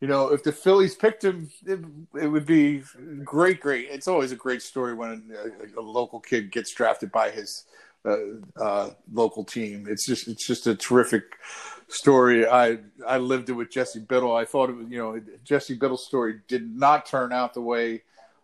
you 0.00 0.08
know, 0.08 0.32
if 0.32 0.42
the 0.42 0.52
Phillies 0.52 0.94
picked 0.94 1.24
him, 1.24 1.50
it, 1.64 1.80
it, 2.20 2.26
would 2.26 2.44
be 2.44 2.82
great. 3.24 3.60
Great. 3.60 3.88
It's 3.90 4.08
always 4.08 4.32
a 4.32 4.36
great 4.36 4.62
story 4.62 4.94
when 4.94 5.32
a, 5.76 5.80
a 5.80 5.82
local 5.82 6.20
kid 6.20 6.50
gets 6.50 6.72
drafted 6.72 7.10
by 7.10 7.30
his 7.30 7.64
uh, 8.06 8.62
uh, 8.62 8.90
local 9.12 9.44
team. 9.44 9.86
It's 9.88 10.06
just 10.06 10.28
it's 10.28 10.46
just 10.46 10.66
a 10.66 10.74
terrific 10.74 11.24
story. 11.88 12.46
I 12.46 12.78
I 13.06 13.18
lived 13.18 13.48
it 13.48 13.52
with 13.52 13.70
Jesse 13.70 14.00
Biddle. 14.00 14.34
I 14.34 14.44
thought 14.44 14.70
it 14.70 14.76
was 14.76 14.86
you 14.88 14.98
know 14.98 15.20
Jesse 15.44 15.74
Biddle's 15.74 16.06
story 16.06 16.40
did 16.48 16.74
not 16.76 17.06
turn 17.06 17.32
out 17.32 17.54
the 17.54 17.60
way 17.60 18.02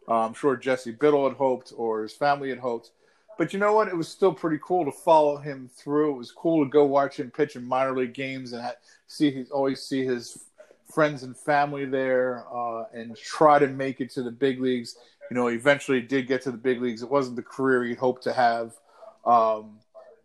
uh, 0.09 0.27
I'm 0.27 0.35
sure 0.35 0.57
Jesse 0.57 0.92
Biddle 0.92 1.29
had 1.29 1.37
hoped 1.37 1.72
or 1.77 2.03
his 2.03 2.12
family 2.12 2.48
had 2.48 2.59
hoped. 2.59 2.90
But 3.38 3.53
you 3.53 3.59
know 3.59 3.72
what? 3.72 3.88
It 3.88 3.96
was 3.96 4.09
still 4.09 4.33
pretty 4.33 4.59
cool 4.62 4.85
to 4.85 4.92
follow 4.92 5.37
him 5.37 5.70
through. 5.75 6.14
It 6.14 6.18
was 6.18 6.31
cool 6.31 6.64
to 6.64 6.70
go 6.70 6.85
watch 6.85 7.18
him 7.18 7.31
pitch 7.31 7.57
in 7.57 7.64
minor 7.64 7.96
league 7.96 8.14
games 8.14 8.53
and 8.53 8.72
see 9.07 9.44
always 9.51 9.83
see 9.83 10.05
his 10.05 10.44
friends 10.92 11.22
and 11.22 11.37
family 11.37 11.87
there 11.87 12.44
uh, 12.53 12.85
and 12.92 13.16
try 13.16 13.59
to 13.59 13.68
make 13.68 14.01
it 14.01 14.11
to 14.11 14.22
the 14.22 14.31
big 14.31 14.61
leagues. 14.61 14.96
You 15.31 15.37
know, 15.37 15.48
eventually 15.48 16.03
did 16.03 16.27
get 16.27 16.42
to 16.42 16.51
the 16.51 16.59
big 16.59 16.83
leagues. 16.83 17.03
It 17.03 17.11
wasn't 17.11 17.37
the 17.37 17.42
career 17.42 17.85
he 17.85 17.94
hoped 17.94 18.22
to 18.25 18.33
have, 18.35 18.75
um, 19.24 19.78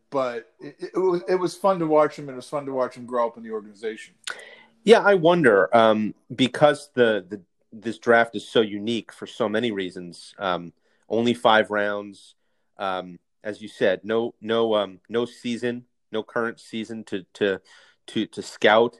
but 0.09 0.51
it, 0.59 0.75
it, 0.93 0.97
was 0.97 1.21
it 1.27 1.35
was 1.35 1.55
fun 1.55 1.79
to 1.79 1.87
watch 1.87 2.17
him. 2.17 2.25
And 2.25 2.33
it 2.33 2.37
was 2.37 2.49
fun 2.49 2.65
to 2.65 2.73
watch 2.73 2.95
him 2.95 3.05
grow 3.05 3.27
up 3.27 3.37
in 3.37 3.43
the 3.43 3.51
organization. 3.51 4.15
Yeah, 4.83 4.99
I 4.99 5.15
wonder 5.15 5.75
um, 5.75 6.15
because 6.33 6.89
the, 6.93 7.25
the 7.27 7.41
this 7.73 7.97
draft 7.97 8.35
is 8.35 8.47
so 8.47 8.61
unique 8.61 9.11
for 9.11 9.27
so 9.27 9.49
many 9.49 9.71
reasons. 9.71 10.33
Um, 10.39 10.73
only 11.09 11.33
five 11.33 11.71
rounds, 11.71 12.35
um, 12.77 13.19
as 13.43 13.61
you 13.61 13.67
said. 13.67 14.01
No, 14.03 14.33
no, 14.41 14.75
um, 14.75 14.99
no 15.09 15.25
season, 15.25 15.85
no 16.11 16.23
current 16.23 16.59
season 16.59 17.03
to 17.05 17.25
to 17.33 17.61
to 18.07 18.25
to 18.27 18.41
scout 18.41 18.99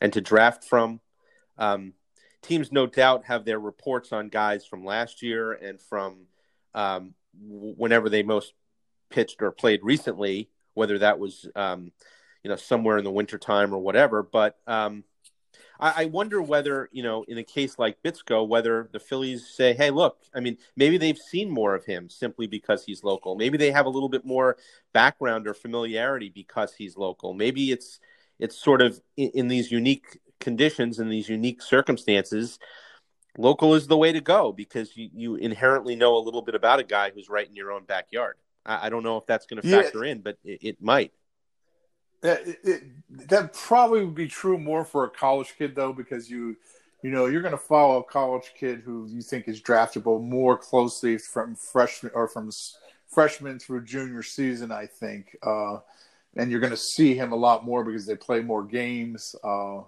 and 0.00 0.12
to 0.12 0.20
draft 0.20 0.64
from. 0.64 1.00
Um, 1.58 1.94
teams, 2.42 2.72
no 2.72 2.86
doubt, 2.86 3.24
have 3.24 3.44
their 3.44 3.58
reports 3.58 4.12
on 4.12 4.28
guys 4.28 4.64
from 4.64 4.84
last 4.84 5.22
year 5.22 5.52
and 5.52 5.80
from 5.80 6.26
um, 6.74 7.14
whenever 7.40 8.08
they 8.08 8.22
most 8.22 8.52
pitched 9.10 9.42
or 9.42 9.50
played 9.50 9.80
recently, 9.82 10.48
whether 10.74 10.98
that 10.98 11.18
was 11.18 11.48
um, 11.54 11.92
you 12.42 12.50
know 12.50 12.56
somewhere 12.56 12.98
in 12.98 13.04
the 13.04 13.10
wintertime 13.10 13.74
or 13.74 13.78
whatever. 13.78 14.22
But 14.22 14.56
um, 14.66 15.04
I, 15.80 16.02
I, 16.02 16.04
wonder 16.06 16.40
whether 16.40 16.88
you 16.92 17.02
know 17.02 17.24
in 17.28 17.38
a 17.38 17.44
case 17.44 17.78
like 17.78 18.02
Bitsko, 18.02 18.46
whether 18.46 18.88
the 18.92 19.00
Phillies 19.00 19.48
say, 19.48 19.74
"Hey, 19.74 19.90
look, 19.90 20.18
I 20.34 20.40
mean, 20.40 20.58
maybe 20.76 20.98
they've 20.98 21.18
seen 21.18 21.50
more 21.50 21.74
of 21.74 21.84
him 21.84 22.08
simply 22.10 22.46
because 22.46 22.84
he's 22.84 23.04
local. 23.04 23.36
Maybe 23.36 23.58
they 23.58 23.70
have 23.70 23.86
a 23.86 23.90
little 23.90 24.08
bit 24.08 24.24
more 24.24 24.56
background 24.92 25.46
or 25.46 25.54
familiarity 25.54 26.28
because 26.28 26.74
he's 26.74 26.96
local. 26.96 27.34
Maybe 27.34 27.70
it's 27.72 28.00
it's 28.38 28.56
sort 28.56 28.82
of 28.82 29.00
in, 29.16 29.30
in 29.34 29.48
these 29.48 29.70
unique 29.70 30.18
conditions 30.40 30.98
and 31.00 31.10
these 31.10 31.28
unique 31.28 31.60
circumstances 31.60 32.60
local 33.38 33.74
is 33.74 33.86
the 33.86 33.96
way 33.96 34.12
to 34.12 34.20
go 34.20 34.52
because 34.52 34.96
you, 34.96 35.08
you 35.14 35.34
inherently 35.36 35.96
know 35.96 36.16
a 36.16 36.18
little 36.18 36.42
bit 36.42 36.54
about 36.54 36.80
a 36.80 36.84
guy 36.84 37.10
who's 37.14 37.30
right 37.30 37.48
in 37.48 37.56
your 37.56 37.72
own 37.72 37.84
backyard. 37.84 38.36
I, 38.68 38.86
I 38.86 38.88
don't 38.90 39.02
know 39.02 39.16
if 39.16 39.26
that's 39.26 39.46
going 39.46 39.60
to 39.60 39.68
factor 39.68 40.04
yeah. 40.04 40.12
in, 40.12 40.20
but 40.20 40.38
it, 40.44 40.62
it 40.62 40.82
might. 40.82 41.12
It, 42.22 42.58
it, 42.64 42.82
that 43.28 43.54
probably 43.54 44.04
would 44.04 44.14
be 44.14 44.28
true 44.28 44.58
more 44.58 44.84
for 44.84 45.04
a 45.04 45.10
college 45.10 45.54
kid 45.56 45.74
though, 45.74 45.92
because 45.92 46.28
you, 46.30 46.56
you 47.02 47.10
know, 47.10 47.26
you're 47.26 47.42
going 47.42 47.52
to 47.52 47.58
follow 47.58 47.98
a 47.98 48.04
college 48.04 48.52
kid 48.58 48.80
who 48.80 49.06
you 49.08 49.22
think 49.22 49.48
is 49.48 49.60
draftable 49.60 50.22
more 50.22 50.58
closely 50.58 51.16
from 51.18 51.54
freshman 51.54 52.12
or 52.14 52.28
from 52.28 52.50
freshman 53.06 53.58
through 53.58 53.84
junior 53.84 54.22
season. 54.22 54.70
I 54.70 54.86
think. 54.86 55.36
Uh, 55.42 55.78
and 56.36 56.50
you're 56.50 56.60
going 56.60 56.70
to 56.70 56.76
see 56.76 57.14
him 57.14 57.32
a 57.32 57.36
lot 57.36 57.64
more 57.64 57.84
because 57.84 58.06
they 58.06 58.16
play 58.16 58.40
more 58.40 58.62
games. 58.62 59.34
Uh, 59.42 59.80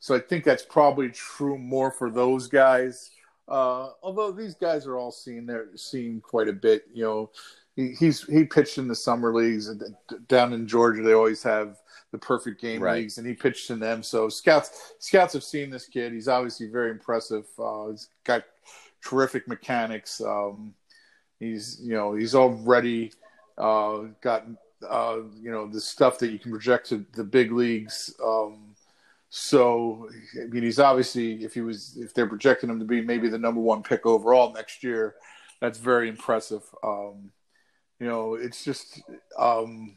so 0.00 0.14
I 0.14 0.20
think 0.20 0.44
that's 0.44 0.64
probably 0.64 1.10
true 1.10 1.58
more 1.58 1.90
for 1.90 2.10
those 2.10 2.46
guys. 2.46 3.10
Uh, 3.48 3.90
although 4.02 4.30
these 4.30 4.54
guys 4.54 4.86
are 4.86 4.96
all 4.96 5.10
seen, 5.10 5.46
they're 5.46 5.68
seeing 5.74 6.20
quite 6.20 6.48
a 6.48 6.52
bit. 6.52 6.84
You 6.92 7.04
know, 7.04 7.30
he, 7.78 7.92
he's 7.92 8.24
he 8.24 8.42
pitched 8.42 8.76
in 8.78 8.88
the 8.88 8.94
summer 8.94 9.32
leagues 9.32 9.68
and 9.68 9.80
down 10.26 10.52
in 10.52 10.66
Georgia. 10.66 11.00
They 11.00 11.12
always 11.12 11.44
have 11.44 11.76
the 12.10 12.18
perfect 12.18 12.60
game 12.60 12.82
right. 12.82 12.96
leagues, 12.96 13.18
and 13.18 13.26
he 13.26 13.34
pitched 13.34 13.70
in 13.70 13.78
them. 13.78 14.02
So 14.02 14.28
scouts 14.28 14.94
scouts 14.98 15.32
have 15.34 15.44
seen 15.44 15.70
this 15.70 15.86
kid. 15.86 16.12
He's 16.12 16.26
obviously 16.26 16.66
very 16.66 16.90
impressive. 16.90 17.46
Uh, 17.56 17.90
he's 17.90 18.08
got 18.24 18.42
terrific 19.00 19.46
mechanics. 19.46 20.20
Um, 20.20 20.74
he's 21.38 21.78
you 21.80 21.94
know 21.94 22.14
he's 22.14 22.34
already 22.34 23.12
uh, 23.56 24.06
got 24.22 24.46
uh, 24.88 25.18
you 25.40 25.52
know 25.52 25.68
the 25.68 25.80
stuff 25.80 26.18
that 26.18 26.32
you 26.32 26.40
can 26.40 26.50
project 26.50 26.88
to 26.88 27.06
the 27.14 27.22
big 27.22 27.52
leagues. 27.52 28.12
Um, 28.20 28.74
so 29.28 30.08
I 30.34 30.46
mean, 30.46 30.64
he's 30.64 30.80
obviously 30.80 31.44
if 31.44 31.54
he 31.54 31.60
was 31.60 31.96
if 31.96 32.12
they're 32.12 32.26
projecting 32.26 32.70
him 32.70 32.80
to 32.80 32.84
be 32.84 33.02
maybe 33.02 33.28
the 33.28 33.38
number 33.38 33.60
one 33.60 33.84
pick 33.84 34.04
overall 34.04 34.52
next 34.52 34.82
year, 34.82 35.14
that's 35.60 35.78
very 35.78 36.08
impressive. 36.08 36.64
Um, 36.82 37.30
you 38.00 38.06
know, 38.06 38.34
it's 38.34 38.64
just 38.64 39.02
um, 39.38 39.96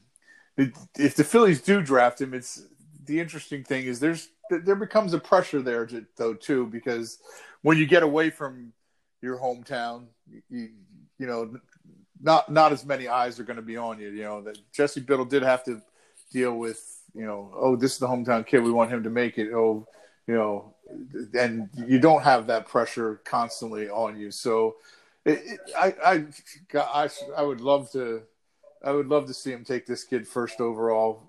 it, 0.58 0.74
if 0.98 1.16
the 1.16 1.24
Phillies 1.24 1.62
do 1.62 1.82
draft 1.82 2.22
him, 2.22 2.34
it's 2.34 2.64
the 3.06 3.20
interesting 3.20 3.64
thing 3.64 3.86
is 3.86 4.00
there's 4.00 4.30
there 4.50 4.76
becomes 4.76 5.14
a 5.14 5.20
pressure 5.20 5.62
there 5.62 5.86
to, 5.86 6.06
though 6.18 6.34
too 6.34 6.66
because 6.68 7.20
when 7.62 7.78
you 7.78 7.86
get 7.86 8.04
away 8.04 8.30
from 8.30 8.74
your 9.22 9.38
hometown, 9.38 10.06
you, 10.50 10.70
you 11.18 11.28
know, 11.28 11.56
not 12.22 12.52
not 12.52 12.72
as 12.72 12.86
many 12.86 13.08
eyes 13.08 13.40
are 13.40 13.44
going 13.44 13.58
to 13.58 13.62
be 13.62 13.78
on 13.78 14.00
you. 14.00 14.10
You 14.10 14.24
know 14.24 14.42
that 14.42 14.58
Jesse 14.72 15.00
Biddle 15.00 15.26
did 15.26 15.44
have 15.44 15.64
to 15.66 15.82
deal 16.32 16.58
with. 16.58 16.88
You 17.14 17.26
know, 17.26 17.52
oh, 17.56 17.76
this 17.76 17.94
is 17.94 18.00
the 18.00 18.08
hometown 18.08 18.46
kid. 18.46 18.64
We 18.64 18.72
want 18.72 18.92
him 18.92 19.04
to 19.04 19.10
make 19.10 19.38
it. 19.38 19.52
Oh, 19.54 19.88
you 20.28 20.36
know, 20.36 20.74
and 21.34 21.70
you 21.88 22.00
don't 22.00 22.24
have 22.24 22.48
that 22.48 22.68
pressure 22.68 23.22
constantly 23.26 23.90
on 23.90 24.18
you. 24.20 24.32
So, 24.32 24.76
I, 25.28 25.94
I, 26.04 26.26
I, 26.74 27.10
I 27.38 27.44
would 27.44 27.62
love 27.62 27.92
to. 27.92 28.24
I 28.84 28.92
would 28.92 29.08
love 29.08 29.28
to 29.28 29.34
see 29.34 29.52
him 29.52 29.64
take 29.64 29.86
this 29.86 30.04
kid 30.04 30.28
first 30.28 30.60
overall 30.60 31.22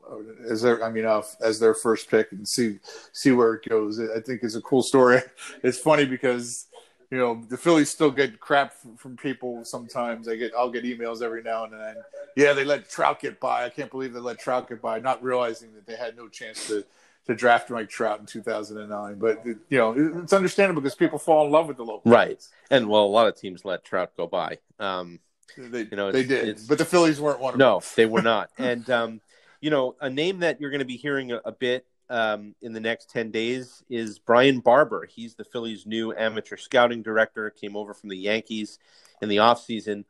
as 0.51 0.63
their, 0.63 0.83
I 0.83 0.91
mean, 0.91 1.05
uh, 1.05 1.21
as 1.43 1.61
their 1.61 1.75
first 1.75 2.11
pick 2.11 2.33
and 2.33 2.49
see 2.49 2.79
see 3.13 3.31
where 3.33 3.55
it 3.55 3.69
goes. 3.69 4.01
I 4.01 4.21
think 4.21 4.43
it's 4.43 4.55
a 4.55 4.63
cool 4.63 4.83
story. 4.83 5.21
It's 5.63 5.79
funny 5.79 6.07
because 6.07 6.69
you 7.11 7.19
know 7.19 7.45
the 7.51 7.59
Phillies 7.59 7.91
still 7.91 8.11
get 8.11 8.41
crap 8.41 8.73
from, 8.73 8.97
from, 8.97 9.17
people 9.19 9.67
sometimes. 9.67 10.29
I 10.29 10.37
get 10.37 10.53
I'll 10.57 10.71
get 10.71 10.85
emails 10.85 11.21
every 11.21 11.43
now 11.43 11.65
and 11.65 11.75
then. 11.75 11.97
Yeah, 12.37 12.55
they 12.55 12.65
let 12.65 12.89
Trout 12.89 13.21
get 13.21 13.39
by. 13.39 13.67
I 13.67 13.69
can't 13.69 13.91
believe 13.91 14.15
they 14.15 14.21
let 14.21 14.39
Trout 14.39 14.67
get 14.71 14.81
by, 14.81 14.99
not 14.99 15.23
realizing 15.23 15.75
that 15.75 15.87
they 15.87 15.97
had 15.97 16.17
no 16.17 16.29
chance 16.29 16.67
to 16.69 16.85
to 17.27 17.35
draft 17.35 17.71
Mike 17.71 17.89
Trout 17.89 18.21
in 18.21 18.27
2009. 18.27 19.19
But 19.19 19.45
you 19.45 19.59
know 19.71 19.95
it's 20.23 20.33
understandable 20.33 20.83
because 20.83 20.95
people 20.95 21.19
fall 21.19 21.47
in 21.47 21.53
love 21.53 21.69
with 21.69 21.77
the 21.77 21.85
local 21.85 22.11
right. 22.11 22.43
And 22.71 22.89
well, 22.89 23.05
a 23.05 23.07
lot 23.07 23.27
of 23.27 23.37
teams 23.37 23.65
let 23.65 23.85
Trout 23.85 24.13
go 24.17 24.27
by. 24.27 24.59
Um, 24.79 25.21
they, 25.57 25.83
you 25.83 25.97
know, 25.97 26.11
they 26.11 26.25
did, 26.25 26.61
but 26.69 26.79
the 26.79 26.85
Phillies 26.85 27.21
weren't 27.21 27.41
one 27.41 27.55
of 27.55 27.59
no, 27.59 27.81
them. 27.81 27.89
No, 27.89 27.93
they 27.97 28.07
were 28.07 28.23
not. 28.23 28.51
and 28.59 28.89
um, 28.91 29.21
you 29.61 29.71
know, 29.71 29.97
a 30.01 30.11
name 30.11 30.41
that 30.41 30.61
you're 30.61 30.71
going 30.71 30.81
to 30.81 30.85
be 30.85 30.97
hearing 30.97 31.33
a, 31.33 31.41
a 31.45 31.53
bit 31.53 31.87
um, 32.11 32.55
in 32.61 32.75
the 32.75 32.81
next 32.81 33.11
10 33.11 33.31
days 33.31 33.83
is 33.89 34.19
Brian 34.19 34.61
Barber. 34.61 35.07
He's 35.07 35.35
the 35.35 35.45
Phillies' 35.45 35.87
new 35.87 36.15
amateur 36.15 36.59
scouting 36.59 37.03
director, 37.03 37.49
came 37.49 37.75
over 37.77 37.95
from 37.95 38.11
the 38.11 38.17
Yankees 38.17 38.79
in 39.23 39.31
the 39.31 39.37
offseason. 39.37 40.05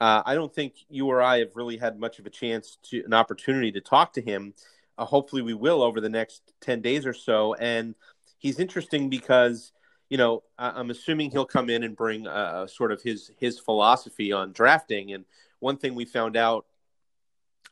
Uh, 0.00 0.22
I 0.24 0.34
don't 0.34 0.52
think 0.52 0.74
you 0.88 1.08
or 1.08 1.20
I 1.20 1.40
have 1.40 1.54
really 1.54 1.76
had 1.76 1.98
much 1.98 2.18
of 2.18 2.26
a 2.26 2.30
chance 2.30 2.78
to 2.84 3.04
an 3.04 3.12
opportunity 3.12 3.70
to 3.72 3.80
talk 3.80 4.14
to 4.14 4.22
him. 4.22 4.54
Uh, 5.02 5.04
hopefully, 5.04 5.42
we 5.42 5.54
will 5.54 5.82
over 5.82 6.00
the 6.00 6.08
next 6.08 6.52
10 6.60 6.80
days 6.80 7.06
or 7.06 7.12
so. 7.12 7.54
And 7.54 7.96
he's 8.38 8.60
interesting 8.60 9.10
because, 9.10 9.72
you 10.08 10.16
know, 10.16 10.44
I- 10.56 10.78
am 10.78 10.90
assuming 10.90 11.32
he'll 11.32 11.44
come 11.44 11.68
in 11.68 11.82
and 11.82 11.96
bring 11.96 12.28
uh, 12.28 12.68
sort 12.68 12.92
of 12.92 13.02
his 13.02 13.32
his 13.36 13.58
philosophy 13.58 14.30
on 14.32 14.52
drafting. 14.52 15.12
And 15.12 15.24
one 15.58 15.76
thing 15.76 15.96
we 15.96 16.04
found 16.04 16.36
out 16.36 16.66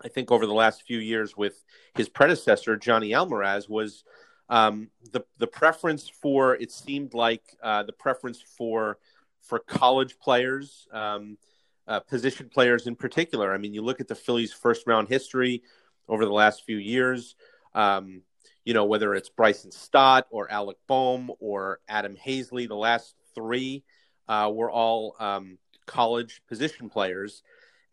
I 0.03 0.09
think 0.09 0.33
over 0.33 0.45
the 0.45 0.55
last 0.55 0.83
few 0.83 0.99
years 0.99 1.37
with 1.37 1.63
his 1.95 2.09
predecessor 2.09 2.77
Johnny 2.77 3.11
Almaraz 3.11 3.69
was 3.69 4.03
um, 4.49 4.91
the 5.13 5.25
the 5.39 5.47
preference 5.47 6.09
for 6.09 6.57
it 6.57 6.73
seemed 6.73 7.15
like 7.15 7.45
uh, 7.63 7.85
the 7.85 7.93
preference 7.93 8.43
for 8.43 8.99
for 9.41 9.61
college 9.61 10.19
players, 10.19 10.89
um, 10.93 11.39
uh, 11.87 12.01
position 12.01 12.49
players 12.49 12.89
in 12.89 12.97
particular. 12.97 13.55
I 13.55 13.59
mean, 13.59 13.73
you 13.73 13.83
look 13.83 14.01
at 14.01 14.09
the 14.09 14.17
Phillies' 14.17 14.53
first 14.53 14.85
round 14.89 15.09
history 15.09 15.63
over 16.11 16.27
the 16.27 16.33
last 16.33 16.65
few 16.65 16.77
years. 16.77 17.37
Um, 17.75 18.23
you 18.65 18.75
know 18.75 18.85
whether 18.85 19.15
it's 19.15 19.31
Bryson 19.31 19.73
Stott 19.73 20.27
or 20.31 20.51
Alec 20.51 20.77
Bohm 20.87 21.31
or 21.39 21.81
Adam 21.89 22.15
Haseley, 22.15 22.69
the 22.69 22.77
last 22.77 23.15
three 23.35 23.85
uh, 24.29 24.51
were 24.53 24.71
all 24.71 25.17
um, 25.19 25.57
college 25.87 26.43
position 26.47 26.91
players, 26.91 27.43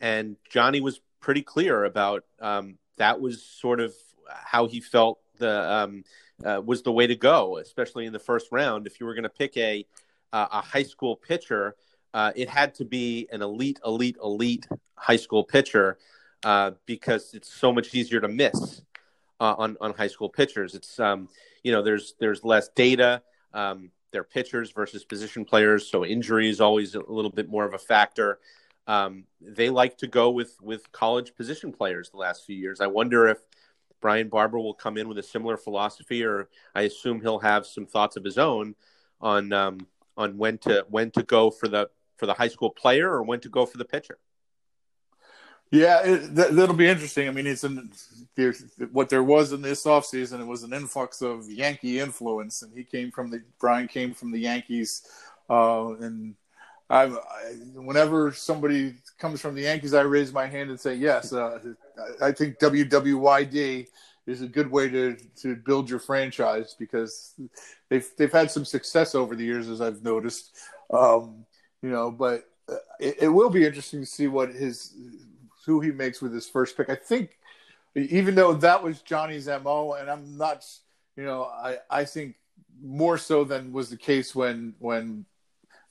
and 0.02 0.36
Johnny 0.50 0.82
was 0.82 1.00
pretty 1.22 1.42
clear 1.42 1.86
about 1.86 2.26
um, 2.42 2.78
that 2.98 3.22
was 3.22 3.44
sort 3.44 3.80
of 3.80 3.94
how 4.28 4.68
he 4.68 4.82
felt 4.82 5.20
the 5.38 5.72
um, 5.72 6.04
uh, 6.46 6.62
was 6.64 6.82
the 6.82 6.92
way 6.92 7.08
to 7.08 7.16
go, 7.16 7.58
especially 7.58 8.06
in 8.06 8.14
the 8.14 8.20
first 8.20 8.48
round. 8.52 8.88
If 8.88 9.00
you 9.00 9.06
were 9.06 9.14
going 9.14 9.24
to 9.24 9.30
pick 9.30 9.56
a 9.58 9.86
uh, 10.34 10.48
a 10.52 10.62
high 10.62 10.84
school 10.84 11.16
pitcher, 11.16 11.76
uh, 12.14 12.34
it 12.36 12.50
had 12.50 12.76
to 12.76 12.86
be 12.86 13.28
an 13.32 13.42
elite, 13.42 13.80
elite, 13.86 14.18
elite 14.22 14.68
high 14.96 15.16
school 15.16 15.44
pitcher 15.44 15.98
uh, 16.44 16.72
because 16.86 17.34
it's 17.34 17.54
so 17.54 17.72
much 17.72 17.94
easier 17.94 18.20
to 18.22 18.28
miss 18.28 18.82
uh, 19.40 19.56
on 19.58 19.78
on 19.82 19.94
high 19.94 20.08
school 20.08 20.30
pitchers. 20.30 20.76
It's 20.76 21.00
um, 21.00 21.30
you 21.64 21.72
know 21.72 21.82
there's 21.82 22.16
there's 22.20 22.44
less 22.44 22.70
data. 22.70 23.22
Um, 23.54 23.92
they're 24.12 24.24
pitchers 24.24 24.72
versus 24.72 25.04
position 25.04 25.46
players, 25.46 25.88
so 25.90 26.06
injury 26.06 26.50
is 26.50 26.62
always 26.62 26.96
a 26.96 27.02
little 27.02 27.32
bit 27.32 27.50
more 27.50 27.66
of 27.66 27.74
a 27.74 27.78
factor 27.78 28.40
um, 28.88 29.26
they 29.42 29.70
like 29.70 29.98
to 29.98 30.08
go 30.08 30.32
with 30.32 30.58
with 30.62 30.92
college 30.92 31.36
position 31.36 31.72
players 31.72 32.10
the 32.10 32.18
last 32.18 32.46
few 32.46 32.56
years. 32.56 32.80
I 32.80 32.88
wonder 32.88 33.28
if 33.28 33.40
Brian 34.00 34.30
Barber 34.30 34.60
will 34.60 34.74
come 34.74 34.98
in 34.98 35.10
with 35.10 35.18
a 35.18 35.24
similar 35.24 35.58
philosophy, 35.58 36.24
or 36.24 36.48
I 36.74 36.84
assume 36.84 37.20
he'll 37.20 37.40
have 37.40 37.66
some 37.66 37.86
thoughts 37.86 38.16
of 38.16 38.24
his 38.24 38.38
own 38.38 38.76
on 39.20 39.52
um, 39.52 39.88
on 40.16 40.38
when 40.38 40.58
to 40.60 40.86
when 40.90 41.12
to 41.12 41.24
go 41.24 41.52
for 41.52 41.68
the 41.68 41.90
for 42.16 42.26
the 42.26 42.34
high 42.34 42.48
school 42.48 42.70
player 42.70 43.12
or 43.12 43.24
when 43.24 43.42
to 43.42 43.50
go 43.50 43.66
for 43.66 43.78
the 43.78 43.86
pitcher. 43.86 44.18
Yeah, 45.70 46.02
it, 46.04 46.36
that, 46.36 46.54
will 46.54 46.74
be 46.74 46.88
interesting. 46.88 47.28
I 47.28 47.32
mean, 47.32 47.46
it's 47.46 47.66
an, 47.66 47.92
what 48.92 49.10
there 49.10 49.24
was 49.24 49.52
in 49.52 49.62
this 49.62 49.84
offseason. 49.84 50.40
It 50.40 50.48
was 50.48 50.64
an 50.64 50.74
influx 50.74 51.22
of 51.22 51.50
Yankee 51.50 52.00
influence, 52.00 52.62
and 52.62 52.72
he 52.74 52.84
came 52.84 53.12
from 53.12 53.30
the 53.30 53.42
Brian 53.60 53.88
came 53.88 54.14
from 54.14 54.32
the 54.32 54.40
Yankees, 54.40 55.06
uh, 55.50 55.94
and 56.00 56.36
I, 56.90 57.08
whenever 57.76 58.32
somebody 58.32 58.96
comes 59.20 59.42
from 59.42 59.56
the 59.56 59.64
Yankees, 59.64 59.94
I 59.94 60.02
raise 60.02 60.32
my 60.32 60.46
hand 60.46 60.70
and 60.70 60.80
say 60.80 60.96
yes. 60.96 61.34
Uh, 61.34 61.60
I 62.22 62.32
think 62.32 62.60
WWYD 62.60 63.88
is 64.26 64.42
a 64.42 64.48
good 64.48 64.72
way 64.72 64.88
to 64.90 65.18
to 65.42 65.56
build 65.56 65.90
your 65.90 66.00
franchise 66.00 66.76
because 66.80 67.34
they've 67.90 68.08
they've 68.18 68.32
had 68.32 68.52
some 68.52 68.64
success 68.64 69.16
over 69.16 69.36
the 69.36 69.44
years, 69.44 69.68
as 69.68 69.82
I've 69.82 70.02
noticed. 70.02 70.56
Um, 70.94 71.46
you 71.82 71.90
know, 71.90 72.10
but 72.10 72.46
uh, 72.70 72.76
it, 73.00 73.16
it, 73.24 73.28
will 73.28 73.50
be 73.50 73.66
interesting 73.66 74.00
to 74.00 74.06
see 74.06 74.28
what 74.28 74.50
his 74.50 74.94
who 75.68 75.80
he 75.82 75.92
makes 75.92 76.22
with 76.22 76.34
his 76.34 76.50
first 76.50 76.76
pick. 76.76 76.90
I 76.90 76.96
think, 76.96 77.38
even 77.96 78.34
though 78.34 78.54
that 78.54 78.82
was 78.82 79.04
Johnny's 79.04 79.48
mo, 79.48 79.94
and 79.94 80.10
I'm 80.10 80.36
not, 80.38 80.66
you 81.16 81.24
know, 81.24 81.44
I 81.44 81.78
I 81.92 82.06
think 82.06 82.38
more 82.82 83.20
so 83.20 83.44
than 83.44 83.72
was 83.72 83.92
the 83.92 83.98
case 83.98 84.34
when 84.34 84.74
when 84.80 85.26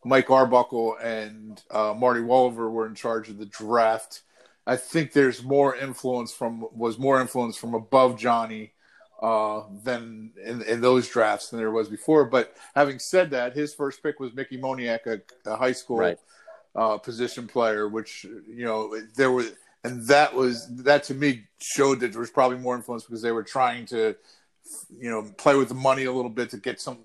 Mike 0.04 0.30
Arbuckle 0.30 0.96
and 0.96 1.62
uh, 1.70 1.94
Marti 1.96 2.20
Wolever 2.20 2.70
were 2.70 2.86
in 2.86 2.94
charge 2.94 3.28
of 3.28 3.38
the 3.38 3.46
draft. 3.46 4.22
I 4.66 4.76
think 4.76 5.12
there's 5.12 5.44
more 5.44 5.76
influence 5.76 6.32
from 6.32 6.66
was 6.72 6.98
more 6.98 7.20
influence 7.20 7.56
from 7.56 7.74
above 7.74 8.18
Johnny 8.18 8.72
uh, 9.20 9.62
than 9.82 10.32
in, 10.44 10.62
in, 10.62 10.80
those 10.80 11.08
drafts 11.08 11.48
than 11.48 11.58
there 11.58 11.70
was 11.70 11.88
before. 11.88 12.24
But 12.24 12.54
having 12.74 12.98
said 12.98 13.30
that, 13.30 13.54
his 13.54 13.74
first 13.74 14.02
pick 14.02 14.20
was 14.20 14.34
Mickey 14.34 14.58
Moniak, 14.58 15.06
a, 15.06 15.50
a 15.50 15.56
high 15.56 15.72
school 15.72 15.98
right. 15.98 16.18
uh, 16.74 16.98
position 16.98 17.46
player, 17.46 17.88
which 17.88 18.24
you 18.24 18.64
know 18.64 18.94
there 19.14 19.32
was, 19.32 19.52
and 19.86 20.06
that 20.06 20.34
was 20.34 20.68
that 20.84 21.04
to 21.04 21.14
me 21.14 21.44
showed 21.60 22.00
that 22.00 22.12
there 22.12 22.20
was 22.20 22.30
probably 22.30 22.58
more 22.58 22.76
influence 22.76 23.04
because 23.04 23.22
they 23.22 23.32
were 23.32 23.42
trying 23.42 23.86
to, 23.86 24.16
you 24.98 25.10
know, 25.10 25.22
play 25.36 25.56
with 25.56 25.68
the 25.68 25.74
money 25.74 26.04
a 26.04 26.12
little 26.12 26.30
bit 26.30 26.50
to 26.50 26.56
get 26.56 26.80
some 26.80 26.98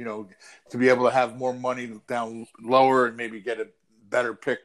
you 0.00 0.06
know, 0.06 0.26
to 0.70 0.78
be 0.78 0.88
able 0.88 1.04
to 1.04 1.10
have 1.10 1.36
more 1.36 1.52
money 1.52 1.90
down 2.08 2.46
lower 2.62 3.06
and 3.06 3.18
maybe 3.18 3.38
get 3.38 3.60
a 3.60 3.68
better 4.08 4.32
pick 4.32 4.60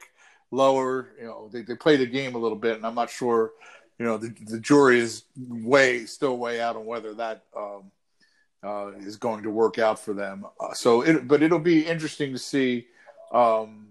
lower. 0.50 1.10
You 1.20 1.26
know, 1.26 1.50
they, 1.52 1.60
they 1.60 1.74
play 1.74 1.96
the 1.96 2.06
game 2.06 2.34
a 2.34 2.38
little 2.38 2.56
bit, 2.56 2.76
and 2.76 2.86
I'm 2.86 2.94
not 2.94 3.10
sure. 3.10 3.52
You 3.98 4.06
know, 4.06 4.16
the, 4.16 4.34
the 4.46 4.58
jury 4.58 4.98
is 4.98 5.24
way 5.36 6.06
still 6.06 6.38
way 6.38 6.60
out 6.60 6.76
on 6.76 6.86
whether 6.86 7.12
that 7.14 7.44
um, 7.54 7.90
uh, 8.64 8.92
is 8.98 9.16
going 9.16 9.42
to 9.42 9.50
work 9.50 9.78
out 9.78 9.98
for 9.98 10.14
them. 10.14 10.46
Uh, 10.58 10.72
so, 10.72 11.02
it, 11.02 11.28
but 11.28 11.42
it'll 11.42 11.58
be 11.58 11.86
interesting 11.86 12.32
to 12.32 12.38
see 12.38 12.86
um, 13.30 13.88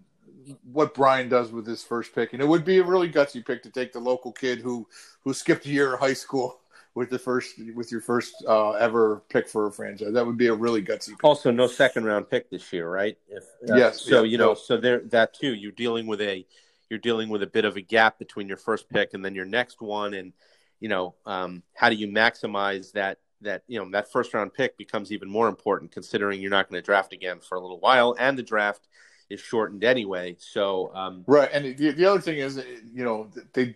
what 0.63 0.93
Brian 0.93 1.29
does 1.29 1.51
with 1.51 1.65
his 1.65 1.83
first 1.83 2.13
pick, 2.13 2.33
and 2.33 2.41
it 2.41 2.47
would 2.47 2.65
be 2.65 2.77
a 2.79 2.83
really 2.83 3.09
gutsy 3.09 3.45
pick 3.45 3.63
to 3.63 3.69
take 3.69 3.93
the 3.93 3.99
local 3.99 4.31
kid 4.31 4.59
who 4.59 4.87
who 5.23 5.33
skipped 5.33 5.65
a 5.65 5.69
year 5.69 5.93
of 5.93 5.99
high 5.99 6.13
school 6.13 6.59
with 6.95 7.09
the 7.09 7.19
first 7.19 7.59
with 7.75 7.91
your 7.91 8.01
first 8.01 8.43
uh, 8.47 8.71
ever 8.71 9.23
pick 9.29 9.47
for 9.47 9.67
a 9.67 9.71
franchise. 9.71 10.13
That 10.13 10.25
would 10.25 10.37
be 10.37 10.47
a 10.47 10.53
really 10.53 10.81
gutsy. 10.81 11.09
Pick. 11.09 11.23
Also, 11.23 11.51
no 11.51 11.67
second 11.67 12.05
round 12.05 12.29
pick 12.29 12.49
this 12.49 12.71
year, 12.71 12.89
right? 12.89 13.17
If, 13.27 13.43
uh, 13.69 13.75
yes. 13.75 14.01
So 14.01 14.23
yeah, 14.23 14.31
you 14.31 14.37
know, 14.37 14.49
no. 14.49 14.53
so 14.55 14.77
there 14.77 14.99
that 15.11 15.33
too. 15.33 15.53
You're 15.53 15.71
dealing 15.71 16.07
with 16.07 16.21
a 16.21 16.45
you're 16.89 16.99
dealing 16.99 17.29
with 17.29 17.43
a 17.43 17.47
bit 17.47 17.65
of 17.65 17.77
a 17.77 17.81
gap 17.81 18.19
between 18.19 18.47
your 18.47 18.57
first 18.57 18.89
pick 18.89 19.13
and 19.13 19.23
then 19.23 19.35
your 19.35 19.45
next 19.45 19.81
one, 19.81 20.13
and 20.13 20.33
you 20.79 20.89
know, 20.89 21.15
um, 21.25 21.63
how 21.73 21.89
do 21.89 21.95
you 21.95 22.07
maximize 22.07 22.91
that? 22.93 23.19
That 23.41 23.63
you 23.67 23.79
know 23.79 23.89
that 23.91 24.11
first 24.11 24.33
round 24.33 24.53
pick 24.53 24.77
becomes 24.77 25.11
even 25.11 25.29
more 25.29 25.49
important 25.49 25.91
considering 25.91 26.41
you're 26.41 26.49
not 26.49 26.69
going 26.69 26.81
to 26.81 26.85
draft 26.85 27.13
again 27.13 27.39
for 27.41 27.57
a 27.57 27.61
little 27.61 27.79
while, 27.79 28.15
and 28.17 28.37
the 28.37 28.43
draft 28.43 28.87
is 29.29 29.39
shortened 29.39 29.83
anyway. 29.83 30.35
So 30.39 30.91
um, 30.93 31.23
right, 31.27 31.49
and 31.51 31.77
the, 31.77 31.91
the 31.91 32.05
other 32.05 32.21
thing 32.21 32.37
is, 32.37 32.57
you 32.93 33.03
know, 33.03 33.29
they 33.53 33.75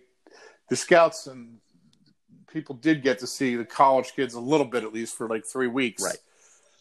the 0.68 0.76
scouts 0.76 1.26
and 1.26 1.58
people 2.52 2.74
did 2.76 3.02
get 3.02 3.18
to 3.20 3.26
see 3.26 3.56
the 3.56 3.64
college 3.64 4.12
kids 4.14 4.34
a 4.34 4.40
little 4.40 4.66
bit 4.66 4.84
at 4.84 4.92
least 4.92 5.16
for 5.16 5.28
like 5.28 5.44
three 5.44 5.68
weeks, 5.68 6.02
Right. 6.02 6.18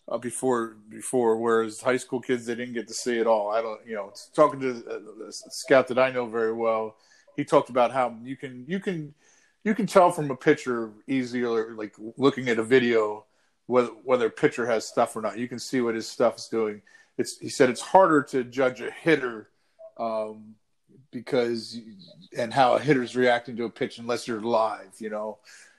Uh, 0.08 0.17
before 0.17 0.77
before, 0.89 1.38
whereas 1.38 1.82
high 1.82 1.97
school 1.97 2.19
kids 2.19 2.45
they 2.47 2.55
didn't 2.55 2.73
get 2.73 2.88
to 2.88 2.93
see 2.93 3.19
it 3.19 3.27
all. 3.27 3.51
I 3.51 3.62
don't, 3.62 3.79
you 3.86 3.95
know, 3.95 4.12
talking 4.34 4.60
to 4.62 4.69
a, 4.89 5.27
a 5.27 5.32
scout 5.32 5.88
that 5.89 5.99
I 5.99 6.10
know 6.10 6.25
very 6.25 6.53
well, 6.53 6.95
he 7.36 7.45
talked 7.45 7.69
about 7.69 7.91
how 7.91 8.17
you 8.23 8.36
can 8.36 8.65
you 8.67 8.79
can 8.79 9.13
you 9.63 9.75
can 9.75 9.86
tell 9.86 10.12
from 10.12 10.32
a 10.32 10.36
picture 10.36 10.91
easier, 11.08 11.75
like 11.75 11.93
looking 12.17 12.49
at 12.49 12.58
a 12.58 12.63
video 12.63 13.25
whether 13.67 13.89
whether 14.03 14.25
a 14.25 14.32
pitcher 14.32 14.65
has 14.65 14.88
stuff 14.88 15.15
or 15.15 15.21
not. 15.21 15.38
You 15.38 15.47
can 15.47 15.60
see 15.60 15.79
what 15.79 15.93
his 15.93 16.08
stuff 16.08 16.38
is 16.38 16.47
doing. 16.47 16.82
It's 17.19 17.38
he 17.38 17.49
said 17.49 17.69
it's 17.69 17.82
harder 17.82 18.23
to 18.32 18.43
judge 18.43 18.82
a 18.82 18.89
hitter 18.89 19.49
um, 19.99 20.55
because 21.12 21.77
and 22.38 22.51
how 22.53 22.73
a 22.75 22.79
hitter's 22.79 23.15
reacting 23.15 23.55
to 23.58 23.65
a 23.65 23.69
pitch 23.69 23.99
unless 23.99 24.27
you're 24.27 24.41
live. 24.41 24.93
You 24.99 25.10
know, 25.12 25.38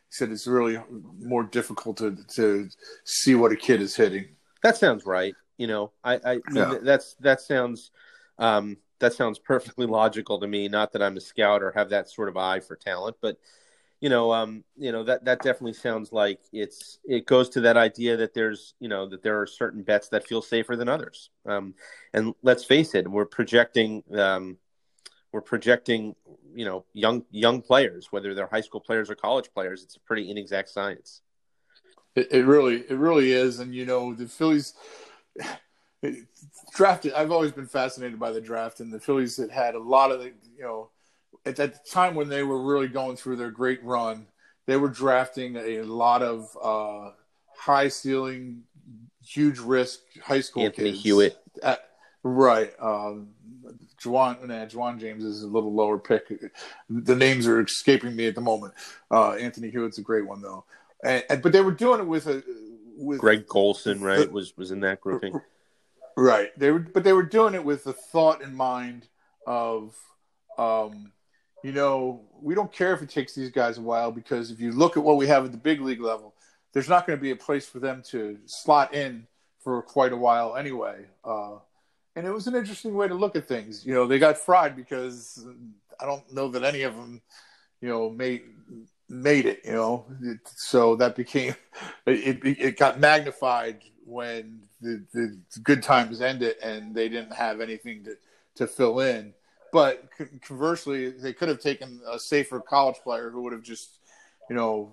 he 0.09 0.13
said 0.15 0.31
it's 0.31 0.47
really 0.47 0.79
more 1.19 1.43
difficult 1.43 1.97
to 1.97 2.17
to 2.37 2.69
see 3.05 3.35
what 3.35 3.53
a 3.53 3.57
kid 3.57 3.81
is 3.81 3.97
hitting. 3.97 4.29
That 4.63 4.77
sounds 4.77 5.07
right. 5.07 5.35
You 5.57 5.67
know, 5.67 5.93
I, 6.05 6.15
I 6.25 6.35
mean, 6.35 6.57
Yeah. 6.57 6.79
that's 6.83 7.15
that 7.21 7.41
sounds 7.41 7.91
um, 8.39 8.77
that 8.99 9.15
sounds 9.15 9.39
perfectly 9.39 9.87
logical 9.87 10.39
to 10.41 10.47
me. 10.47 10.69
Not 10.69 10.93
that 10.93 11.03
I'm 11.03 11.17
a 11.17 11.21
scout 11.21 11.63
or 11.63 11.73
have 11.73 11.89
that 11.91 12.11
sort 12.11 12.29
of 12.29 12.37
eye 12.37 12.61
for 12.61 12.77
talent, 12.77 13.17
but 13.21 13.39
you 14.01 14.09
know, 14.09 14.33
um, 14.33 14.65
you 14.77 14.93
know 14.93 15.05
that 15.05 15.25
that 15.27 15.43
definitely 15.43 15.75
sounds 15.75 16.11
like 16.13 16.41
it's 16.53 16.99
it 17.05 17.27
goes 17.27 17.51
to 17.51 17.61
that 17.63 17.77
idea 17.77 18.17
that 18.17 18.33
there's 18.33 18.75
you 18.81 18.89
know 18.89 19.07
that 19.09 19.23
there 19.23 19.41
are 19.41 19.47
certain 19.47 19.83
bets 19.83 20.09
that 20.09 20.27
feel 20.27 20.41
safer 20.41 20.75
than 20.75 20.89
others. 20.89 21.31
Um, 21.45 21.75
and 22.15 22.35
let's 22.43 22.65
face 22.65 22.95
it, 22.95 23.09
we're 23.09 23.27
projecting 23.27 24.03
um, 24.17 24.57
we're 25.33 25.43
projecting 25.43 26.17
you 26.55 26.65
know 26.65 26.85
young 26.95 27.25
young 27.31 27.61
players, 27.61 28.09
whether 28.11 28.35
they're 28.35 28.47
high 28.47 28.63
school 28.63 28.81
players 28.81 29.11
or 29.11 29.15
college 29.15 29.51
players. 29.53 29.83
It's 29.83 29.97
a 29.97 30.01
pretty 30.01 30.31
inexact 30.31 30.71
science. 30.71 31.21
It, 32.17 32.33
it 32.33 32.45
really, 32.45 32.85
it 32.89 32.97
really 32.97 33.33
is. 33.33 33.61
And 33.61 33.75
you 33.75 33.87
know, 33.87 34.15
the 34.15 34.27
Phillies 34.27 34.75
drafted. 36.75 37.13
I've 37.13 37.31
always 37.31 37.53
been 37.53 37.67
fascinated 37.67 38.19
by 38.19 38.33
the 38.33 38.41
draft, 38.41 38.81
and 38.81 38.93
the 38.93 39.01
Phillies 39.01 39.37
had 39.37 39.51
had 39.51 39.75
a 39.75 39.79
lot 39.79 40.11
of 40.11 40.21
the, 40.21 40.33
you 40.57 40.63
know, 40.63 40.91
at 41.45 41.57
that 41.57 41.87
time 41.87 42.15
when 42.15 42.29
they 42.29 42.43
were 42.43 42.63
really 42.63 42.89
going 42.89 43.17
through 43.17 43.37
their 43.37 43.51
great 43.51 43.83
run, 43.85 44.27
they 44.67 44.77
were 44.77 44.89
drafting 44.89 45.57
a 45.57 45.83
lot 45.83 46.23
of 46.23 46.57
uh, 46.63 47.13
high 47.57 47.89
ceiling, 47.89 48.63
huge 49.25 49.59
risk 49.59 50.01
high 50.23 50.41
school 50.41 50.65
Anthony 50.65 50.93
kids. 50.93 51.03
Hewitt. 51.03 51.39
Uh, 51.63 51.77
right. 52.23 52.73
Um, 52.81 53.31
Juwan, 54.03 54.47
nah, 54.47 54.67
Jiwan 54.67 54.99
James 54.99 55.25
is 55.25 55.43
a 55.43 55.47
little 55.47 55.75
lower 55.75 55.99
pick. 55.99 56.33
The 56.89 57.17
names 57.17 57.47
are 57.47 57.61
escaping 57.61 58.17
me 58.17 58.27
at 58.27 58.35
the 58.35 58.41
moment. 58.41 58.75
Uh, 59.11 59.33
Anthony 59.33 59.71
Hewitt's 59.71 59.99
a 59.99 60.03
great 60.03 60.27
one 60.27 60.41
though. 60.41 60.65
And, 61.05 61.25
and 61.29 61.43
but 61.43 61.53
they 61.53 61.61
were 61.61 61.73
doing 61.73 62.01
it 62.01 62.07
with 62.07 62.27
a 62.27 62.43
with 62.97 63.19
Greg 63.19 63.47
Golson, 63.47 64.01
right, 64.01 64.31
was 64.31 64.57
was 64.57 64.71
in 64.71 64.81
that 64.81 65.01
grouping. 65.01 65.41
right. 66.17 66.51
They 66.59 66.71
were, 66.71 66.81
but 66.81 67.05
they 67.05 67.13
were 67.13 67.23
doing 67.23 67.55
it 67.55 67.65
with 67.65 67.85
the 67.85 67.93
thought 67.93 68.43
in 68.43 68.55
mind 68.55 69.09
of, 69.47 69.97
um, 70.59 71.13
you 71.63 71.73
know, 71.73 72.21
we 72.41 72.55
don't 72.55 72.73
care 72.73 72.95
if 72.95 73.03
it 73.03 73.11
takes 73.11 73.35
these 73.35 73.51
guys 73.51 73.79
a 73.79 73.83
while 73.83 74.11
because 74.11 74.51
if 74.51 74.61
you 74.61 74.73
look 74.73 74.97
at 74.97 75.03
what 75.03 75.17
we 75.17 75.27
have 75.27 75.45
at 75.45 75.53
the 75.53 75.59
big 75.59 75.81
league 75.81 76.01
level, 76.01 76.35
there's 76.73 76.89
not 76.89 77.07
going 77.07 77.19
to 77.19 77.23
be 77.23 77.31
a 77.31 77.37
place 77.37 77.67
for 77.67 77.81
them 77.81 78.03
to 78.11 78.39
slot 78.47 78.95
in 78.95 79.27
for 79.59 79.83
quite 79.83 80.13
a 80.13 80.17
while 80.17 80.57
anyway. 80.57 81.05
Uh, 81.25 81.57
and 82.17 82.27
it 82.27 82.31
was 82.31 82.47
an 82.47 82.55
interesting 82.55 82.95
way 82.95 83.09
to 83.09 83.15
look 83.15 83.37
at 83.37 83.47
things. 83.47 83.85
You 83.85 83.95
know, 83.95 84.07
they 84.07 84.19
got 84.19 84.39
fried 84.39 84.77
because 84.77 85.45
I 86.01 86.07
don't 86.07 86.33
know 86.33 86.49
that 86.49 86.65
any 86.65 86.83
of 86.83 86.97
them, 86.97 87.21
you 87.81 87.89
know, 87.89 88.11
made 88.11 88.43
made 89.09 89.47
it. 89.47 89.61
You 89.65 89.73
know, 89.73 90.07
it, 90.23 90.39
so 90.45 90.97
that 90.97 91.17
became 91.17 91.55
it. 92.07 92.41
It, 92.45 92.77
got 92.79 92.99
magnified 92.99 93.83
when 94.05 94.61
the, 94.81 95.05
the 95.13 95.39
good 95.63 95.83
times 95.83 96.21
ended 96.21 96.57
and 96.63 96.95
they 96.95 97.09
didn't 97.09 97.35
have 97.35 97.61
anything 97.61 98.05
to 98.05 98.17
to 98.57 98.67
fill 98.67 99.01
in. 99.01 99.35
But 99.73 100.05
conversely, 100.43 101.11
they 101.11 101.33
could 101.33 101.49
have 101.49 101.61
taken 101.61 102.01
a 102.11 102.19
safer 102.19 102.61
college 102.61 102.97
player 103.03 103.31
who 103.31 103.43
would 103.43 103.53
have 103.53 103.63
just, 103.63 103.99
you 104.49 104.57
know, 104.57 104.93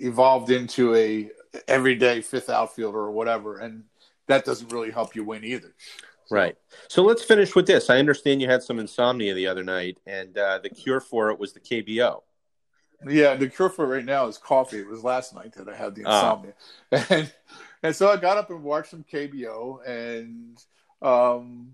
evolved 0.00 0.50
into 0.50 0.94
a 0.94 1.30
everyday 1.68 2.20
fifth 2.20 2.50
outfielder 2.50 2.98
or 2.98 3.10
whatever, 3.10 3.58
and 3.58 3.84
that 4.26 4.44
doesn't 4.44 4.72
really 4.72 4.90
help 4.90 5.14
you 5.14 5.24
win 5.24 5.44
either. 5.44 5.74
Right. 6.30 6.56
So 6.88 7.02
let's 7.02 7.22
finish 7.22 7.54
with 7.54 7.66
this. 7.66 7.90
I 7.90 7.98
understand 7.98 8.40
you 8.40 8.48
had 8.48 8.62
some 8.62 8.78
insomnia 8.78 9.34
the 9.34 9.46
other 9.46 9.62
night, 9.62 9.98
and 10.06 10.36
uh, 10.38 10.58
the 10.62 10.70
cure 10.70 11.00
for 11.00 11.30
it 11.30 11.38
was 11.38 11.52
the 11.52 11.60
KBO. 11.60 12.22
Yeah, 13.06 13.34
the 13.34 13.48
cure 13.48 13.68
for 13.68 13.84
it 13.84 13.96
right 13.96 14.04
now 14.04 14.26
is 14.28 14.38
coffee. 14.38 14.78
It 14.78 14.86
was 14.86 15.02
last 15.02 15.34
night 15.34 15.52
that 15.54 15.68
I 15.68 15.74
had 15.76 15.94
the 15.94 16.04
Ah. 16.06 16.36
insomnia, 16.36 16.54
and 17.10 17.32
and 17.82 17.96
so 17.96 18.08
I 18.10 18.16
got 18.16 18.36
up 18.38 18.50
and 18.50 18.62
watched 18.62 18.90
some 18.90 19.04
KBO, 19.04 19.80
and 19.86 20.62
um, 21.02 21.72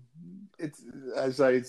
it's 0.57 0.81
as 1.15 1.39
I 1.39 1.61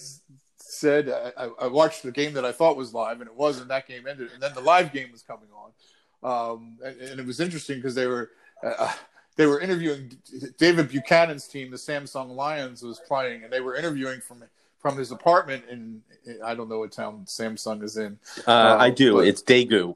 said, 0.70 1.08
I, 1.36 1.48
I 1.60 1.66
watched 1.66 2.02
the 2.02 2.12
game 2.12 2.32
that 2.34 2.44
I 2.44 2.52
thought 2.52 2.76
was 2.76 2.94
live, 2.94 3.20
and 3.20 3.28
it 3.28 3.36
wasn't. 3.36 3.68
That 3.68 3.86
game 3.86 4.06
ended, 4.06 4.30
and 4.32 4.42
then 4.42 4.54
the 4.54 4.60
live 4.60 4.92
game 4.92 5.10
was 5.12 5.22
coming 5.22 5.48
on, 5.54 6.52
um, 6.54 6.78
and, 6.84 7.00
and 7.00 7.20
it 7.20 7.26
was 7.26 7.40
interesting 7.40 7.76
because 7.76 7.94
they 7.94 8.06
were. 8.06 8.30
Uh, 8.62 8.92
they 9.36 9.46
were 9.46 9.60
interviewing 9.60 10.18
David 10.58 10.90
Buchanan's 10.90 11.46
team, 11.48 11.70
the 11.70 11.78
Samsung 11.78 12.34
Lions, 12.34 12.82
was 12.82 13.00
playing, 13.00 13.42
and 13.42 13.52
they 13.52 13.60
were 13.60 13.74
interviewing 13.74 14.20
from 14.20 14.44
from 14.78 14.98
his 14.98 15.12
apartment 15.12 15.64
in 15.70 16.02
I 16.44 16.54
don't 16.54 16.68
know 16.68 16.80
what 16.80 16.92
town 16.92 17.24
Samsung 17.26 17.82
is 17.82 17.96
in, 17.96 18.18
Uh, 18.46 18.76
Oh, 18.76 18.78
I 18.78 18.90
do. 18.90 19.20
It's 19.20 19.42
Daegu. 19.42 19.94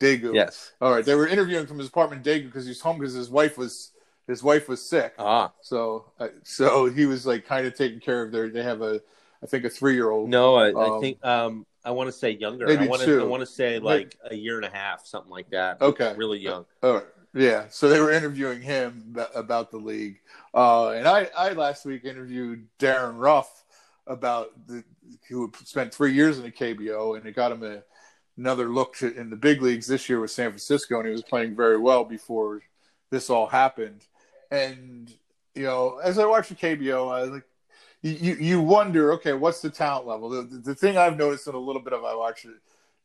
Daegu. 0.00 0.34
Yes. 0.34 0.72
All 0.80 0.92
right, 0.92 1.04
they 1.04 1.14
were 1.14 1.26
interviewing 1.26 1.66
from 1.66 1.78
his 1.78 1.88
apartment 1.88 2.26
in 2.26 2.32
Daegu 2.32 2.46
because 2.46 2.66
he's 2.66 2.80
home 2.80 2.98
because 2.98 3.14
his 3.14 3.30
wife 3.30 3.56
was 3.58 3.92
his 4.26 4.42
wife 4.42 4.68
was 4.68 4.80
sick. 4.82 5.14
Ah. 5.18 5.52
So 5.60 6.12
uh, 6.20 6.28
so 6.44 6.86
he 6.86 7.06
was 7.06 7.26
like 7.26 7.44
kind 7.46 7.66
of 7.66 7.74
taking 7.74 8.00
care 8.00 8.22
of 8.22 8.32
their. 8.32 8.48
They 8.48 8.62
have 8.62 8.82
a 8.82 9.00
I 9.42 9.46
think 9.46 9.64
a 9.64 9.70
three 9.70 9.94
year 9.94 10.10
old. 10.10 10.30
No, 10.30 10.54
I, 10.54 10.70
I 10.70 10.88
Um, 10.94 11.00
think 11.00 11.24
um, 11.24 11.66
I 11.84 11.90
want 11.90 12.08
to 12.08 12.12
say 12.12 12.30
younger. 12.30 12.66
maybe 12.66 12.84
I 12.84 12.88
want 12.88 13.02
to. 13.02 13.20
I 13.20 13.24
want 13.24 13.40
to 13.40 13.46
say 13.46 13.78
like 13.78 14.16
a 14.30 14.34
year 14.34 14.56
and 14.56 14.64
a 14.64 14.70
half, 14.70 15.06
something 15.06 15.30
like 15.30 15.50
that. 15.50 15.80
Okay. 15.80 16.14
Really 16.16 16.38
young. 16.38 16.64
All 16.82 16.94
right. 16.94 17.04
Yeah, 17.34 17.64
so 17.70 17.88
they 17.88 17.98
were 17.98 18.12
interviewing 18.12 18.60
him 18.60 19.16
about 19.34 19.70
the 19.70 19.78
league, 19.78 20.20
uh, 20.52 20.90
and 20.90 21.08
I, 21.08 21.30
I 21.34 21.52
last 21.54 21.86
week 21.86 22.04
interviewed 22.04 22.68
Darin 22.78 23.16
Ruf 23.16 23.64
about 24.06 24.50
the 24.66 24.84
who 25.30 25.46
had 25.46 25.66
spent 25.66 25.94
three 25.94 26.12
years 26.12 26.36
in 26.36 26.44
the 26.44 26.50
KBO, 26.50 27.14
and 27.14 27.24
it 27.24 27.34
got 27.34 27.52
him 27.52 27.62
a, 27.62 27.82
another 28.36 28.68
look 28.68 28.96
to, 28.96 29.14
in 29.16 29.30
the 29.30 29.36
big 29.36 29.62
leagues 29.62 29.86
this 29.86 30.10
year 30.10 30.20
with 30.20 30.30
San 30.30 30.50
Francisco, 30.50 30.98
and 30.98 31.06
he 31.06 31.12
was 31.12 31.22
playing 31.22 31.56
very 31.56 31.78
well 31.78 32.04
before 32.04 32.60
this 33.10 33.30
all 33.30 33.46
happened. 33.46 34.04
And 34.50 35.10
you 35.54 35.62
know, 35.64 36.00
as 36.02 36.18
I 36.18 36.26
watched 36.26 36.50
the 36.50 36.54
KBO, 36.54 37.10
I 37.10 37.22
was 37.22 37.30
like 37.30 37.44
you, 38.02 38.34
you 38.34 38.60
wonder, 38.60 39.12
okay, 39.14 39.32
what's 39.32 39.60
the 39.60 39.70
talent 39.70 40.06
level? 40.06 40.28
The, 40.28 40.42
the, 40.42 40.58
the 40.58 40.74
thing 40.74 40.96
I've 40.96 41.16
noticed 41.16 41.46
in 41.46 41.54
a 41.54 41.58
little 41.58 41.82
bit 41.82 41.92
of 41.92 42.04
I 42.04 42.14
watch 42.14 42.44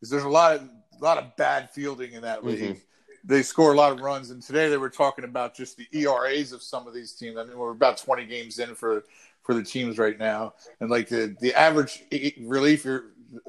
is 0.01 0.09
there's 0.09 0.23
a 0.23 0.29
lot 0.29 0.55
of 0.55 0.61
a 0.99 1.03
lot 1.03 1.19
of 1.19 1.35
bad 1.35 1.69
fielding 1.69 2.13
in 2.13 2.23
that 2.23 2.43
league 2.43 2.77
Mhm. 2.77 2.81
they 3.23 3.43
score 3.43 3.73
a 3.73 3.75
lot 3.75 3.91
of 3.91 3.99
runs. 3.99 4.31
And 4.31 4.41
today 4.41 4.69
they 4.69 4.77
were 4.77 4.89
talking 4.89 5.25
about 5.25 5.53
just 5.53 5.77
the 5.77 5.87
ERAs 5.91 6.53
of 6.53 6.63
some 6.63 6.87
of 6.87 6.93
these 6.93 7.11
teams. 7.13 7.37
I 7.37 7.43
mean, 7.43 7.57
we're 7.57 7.71
about 7.71 7.97
20 7.97 8.25
games 8.25 8.57
in 8.59 8.73
for 8.75 9.03
for 9.43 9.53
the 9.53 9.63
teams 9.63 9.97
right 9.97 10.17
now, 10.19 10.55
and 10.81 10.89
like 10.89 11.07
the 11.07 11.35
the 11.39 11.53
average 11.53 12.03
relief 12.41 12.85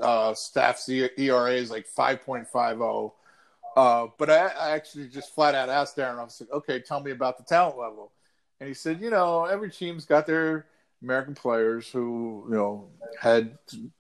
uh, 0.01 0.35
staff's 0.35 0.89
ERA 0.89 1.53
is 1.53 1.71
like 1.71 1.87
5.50. 1.89 3.13
Uh, 3.77 4.07
but 4.19 4.31
I, 4.31 4.47
I 4.47 4.71
actually 4.71 5.09
just 5.09 5.35
flat 5.35 5.55
out 5.55 5.69
asked 5.69 5.97
Darin. 5.97 6.19
I 6.19 6.27
said, 6.29 6.49
"Okay, 6.53 6.81
tell 6.81 7.01
me 7.01 7.11
about 7.11 7.37
the 7.39 7.45
talent 7.45 7.79
level." 7.79 8.13
And 8.61 8.69
he 8.69 8.75
said, 8.75 9.01
"You 9.01 9.11
know, 9.11 9.45
every 9.45 9.71
team's 9.71 10.05
got 10.05 10.27
their 10.27 10.67
American 11.03 11.35
players 11.35 11.89
who 11.89 12.47
you 12.49 12.55
know 12.55 12.89
had 13.21 13.57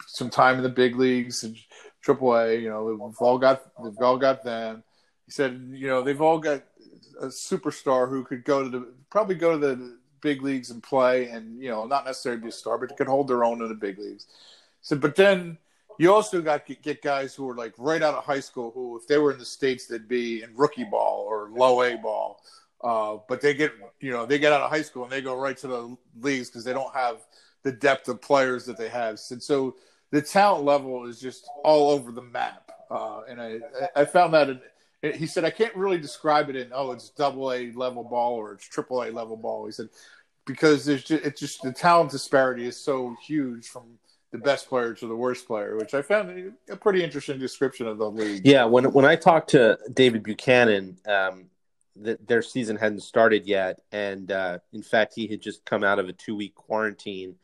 some 0.06 0.30
time 0.30 0.56
in 0.56 0.62
the 0.62 0.68
big 0.68 0.96
leagues 0.96 1.44
and 1.44 1.56
AAA. 2.04 2.62
You 2.62 2.70
know, 2.70 2.84
we've 2.84 3.16
all 3.20 3.38
got 3.38 3.62
we've 3.78 4.00
all 4.00 4.18
got 4.18 4.42
them." 4.42 4.82
He 5.26 5.32
said, 5.32 5.70
"You 5.72 5.86
know, 5.86 6.02
they've 6.02 6.20
all 6.20 6.38
got 6.38 6.62
a 7.20 7.26
superstar 7.26 8.08
who 8.08 8.24
could 8.24 8.44
go 8.44 8.62
to 8.64 8.68
the 8.68 8.94
probably 9.10 9.34
go 9.34 9.52
to 9.52 9.58
the 9.58 9.98
big 10.20 10.42
leagues 10.42 10.70
and 10.70 10.82
play, 10.82 11.28
and 11.28 11.62
you 11.62 11.70
know, 11.70 11.86
not 11.86 12.04
necessarily 12.04 12.40
be 12.40 12.48
a 12.48 12.52
star, 12.52 12.78
but 12.78 12.96
could 12.96 13.06
hold 13.06 13.28
their 13.28 13.44
own 13.44 13.62
in 13.62 13.68
the 13.68 13.74
big 13.74 13.98
leagues." 13.98 14.26
He 14.80 14.86
said, 14.86 15.00
"But 15.00 15.16
then." 15.16 15.58
You 16.00 16.14
also 16.14 16.40
got 16.40 16.64
to 16.68 16.76
get 16.76 17.02
guys 17.02 17.34
who 17.34 17.48
are 17.50 17.56
like 17.56 17.74
right 17.76 18.00
out 18.00 18.14
of 18.14 18.22
high 18.22 18.38
school, 18.38 18.70
who 18.70 18.96
if 18.98 19.08
they 19.08 19.18
were 19.18 19.32
in 19.32 19.38
the 19.40 19.44
states, 19.44 19.88
they'd 19.88 20.06
be 20.06 20.44
in 20.44 20.54
rookie 20.54 20.84
ball 20.84 21.26
or 21.28 21.50
low 21.50 21.82
A 21.82 21.96
ball. 21.96 22.40
Uh, 22.82 23.18
but 23.28 23.40
they 23.40 23.54
get, 23.54 23.72
you 24.00 24.10
know, 24.10 24.24
they 24.24 24.38
get 24.38 24.52
out 24.52 24.60
of 24.60 24.70
high 24.70 24.82
school 24.82 25.02
and 25.02 25.12
they 25.12 25.20
go 25.20 25.36
right 25.36 25.56
to 25.56 25.66
the 25.66 25.96
leagues 26.20 26.48
because 26.48 26.64
they 26.64 26.72
don't 26.72 26.94
have 26.94 27.16
the 27.64 27.72
depth 27.72 28.08
of 28.08 28.20
players 28.20 28.64
that 28.66 28.76
they 28.76 28.88
have. 28.88 29.18
And 29.30 29.42
so 29.42 29.76
the 30.10 30.22
talent 30.22 30.64
level 30.64 31.06
is 31.06 31.20
just 31.20 31.48
all 31.64 31.90
over 31.90 32.12
the 32.12 32.22
map. 32.22 32.70
Uh, 32.90 33.22
and 33.28 33.40
I, 33.40 33.58
I 33.96 34.04
found 34.04 34.32
that 34.34 34.48
in, 34.48 34.60
he 35.14 35.26
said, 35.26 35.44
I 35.44 35.50
can't 35.50 35.74
really 35.76 35.98
describe 35.98 36.50
it 36.50 36.56
in, 36.56 36.70
oh, 36.72 36.92
it's 36.92 37.10
double 37.10 37.52
A 37.52 37.70
level 37.72 38.04
ball 38.04 38.34
or 38.34 38.52
it's 38.52 38.66
triple 38.66 39.02
A 39.02 39.10
level 39.10 39.36
ball. 39.36 39.66
He 39.66 39.72
said, 39.72 39.88
because 40.46 40.84
there's 40.84 41.04
just, 41.04 41.24
it's 41.24 41.40
just 41.40 41.62
the 41.62 41.72
talent 41.72 42.10
disparity 42.10 42.66
is 42.66 42.76
so 42.76 43.14
huge 43.24 43.68
from 43.68 43.98
the 44.30 44.38
best 44.38 44.68
player 44.68 44.94
to 44.94 45.06
the 45.06 45.16
worst 45.16 45.46
player, 45.46 45.76
which 45.76 45.94
I 45.94 46.02
found 46.02 46.52
a 46.70 46.76
pretty 46.76 47.02
interesting 47.02 47.38
description 47.38 47.86
of 47.86 47.98
the 47.98 48.10
league. 48.10 48.46
Yeah, 48.46 48.64
when 48.64 48.92
when 48.92 49.04
I 49.04 49.16
talked 49.16 49.50
to 49.50 49.78
David 49.92 50.22
Buchanan, 50.22 50.98
um, 51.06 51.46
the, 52.00 52.18
their 52.26 52.42
season 52.42 52.76
hadn't 52.76 53.00
started 53.00 53.46
yet, 53.46 53.80
and 53.92 54.30
uh, 54.30 54.58
in 54.72 54.82
fact, 54.82 55.14
he 55.14 55.26
had 55.26 55.40
just 55.40 55.64
come 55.64 55.84
out 55.84 55.98
of 55.98 56.08
a 56.08 56.12
two 56.12 56.36
week 56.36 56.54
quarantine 56.54 57.36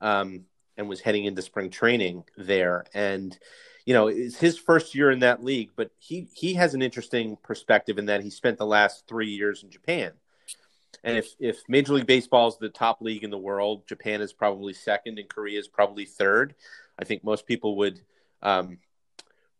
um, 0.00 0.44
and 0.76 0.88
was 0.88 1.00
heading 1.00 1.24
into 1.24 1.42
spring 1.42 1.70
training 1.70 2.24
there, 2.36 2.84
and 2.94 3.38
you 3.84 3.94
know 3.94 4.08
it's 4.08 4.36
his 4.36 4.58
first 4.58 4.94
year 4.94 5.10
in 5.10 5.20
that 5.20 5.44
league, 5.44 5.70
but 5.76 5.90
he 5.98 6.28
he 6.34 6.54
has 6.54 6.74
an 6.74 6.82
interesting 6.82 7.36
perspective 7.42 7.98
in 7.98 8.06
that 8.06 8.22
he 8.22 8.30
spent 8.30 8.58
the 8.58 8.66
last 8.66 9.06
three 9.06 9.30
years 9.30 9.62
in 9.62 9.70
Japan. 9.70 10.12
And 11.02 11.16
if, 11.16 11.34
if 11.38 11.62
Major 11.66 11.94
League 11.94 12.06
Baseball 12.06 12.48
is 12.48 12.58
the 12.58 12.68
top 12.68 13.00
league 13.00 13.24
in 13.24 13.30
the 13.30 13.38
world, 13.38 13.86
Japan 13.86 14.20
is 14.20 14.32
probably 14.32 14.74
second, 14.74 15.18
and 15.18 15.28
Korea 15.28 15.58
is 15.58 15.68
probably 15.68 16.04
third. 16.04 16.54
I 16.98 17.04
think 17.04 17.24
most 17.24 17.46
people 17.46 17.76
would 17.76 18.00
um, 18.42 18.78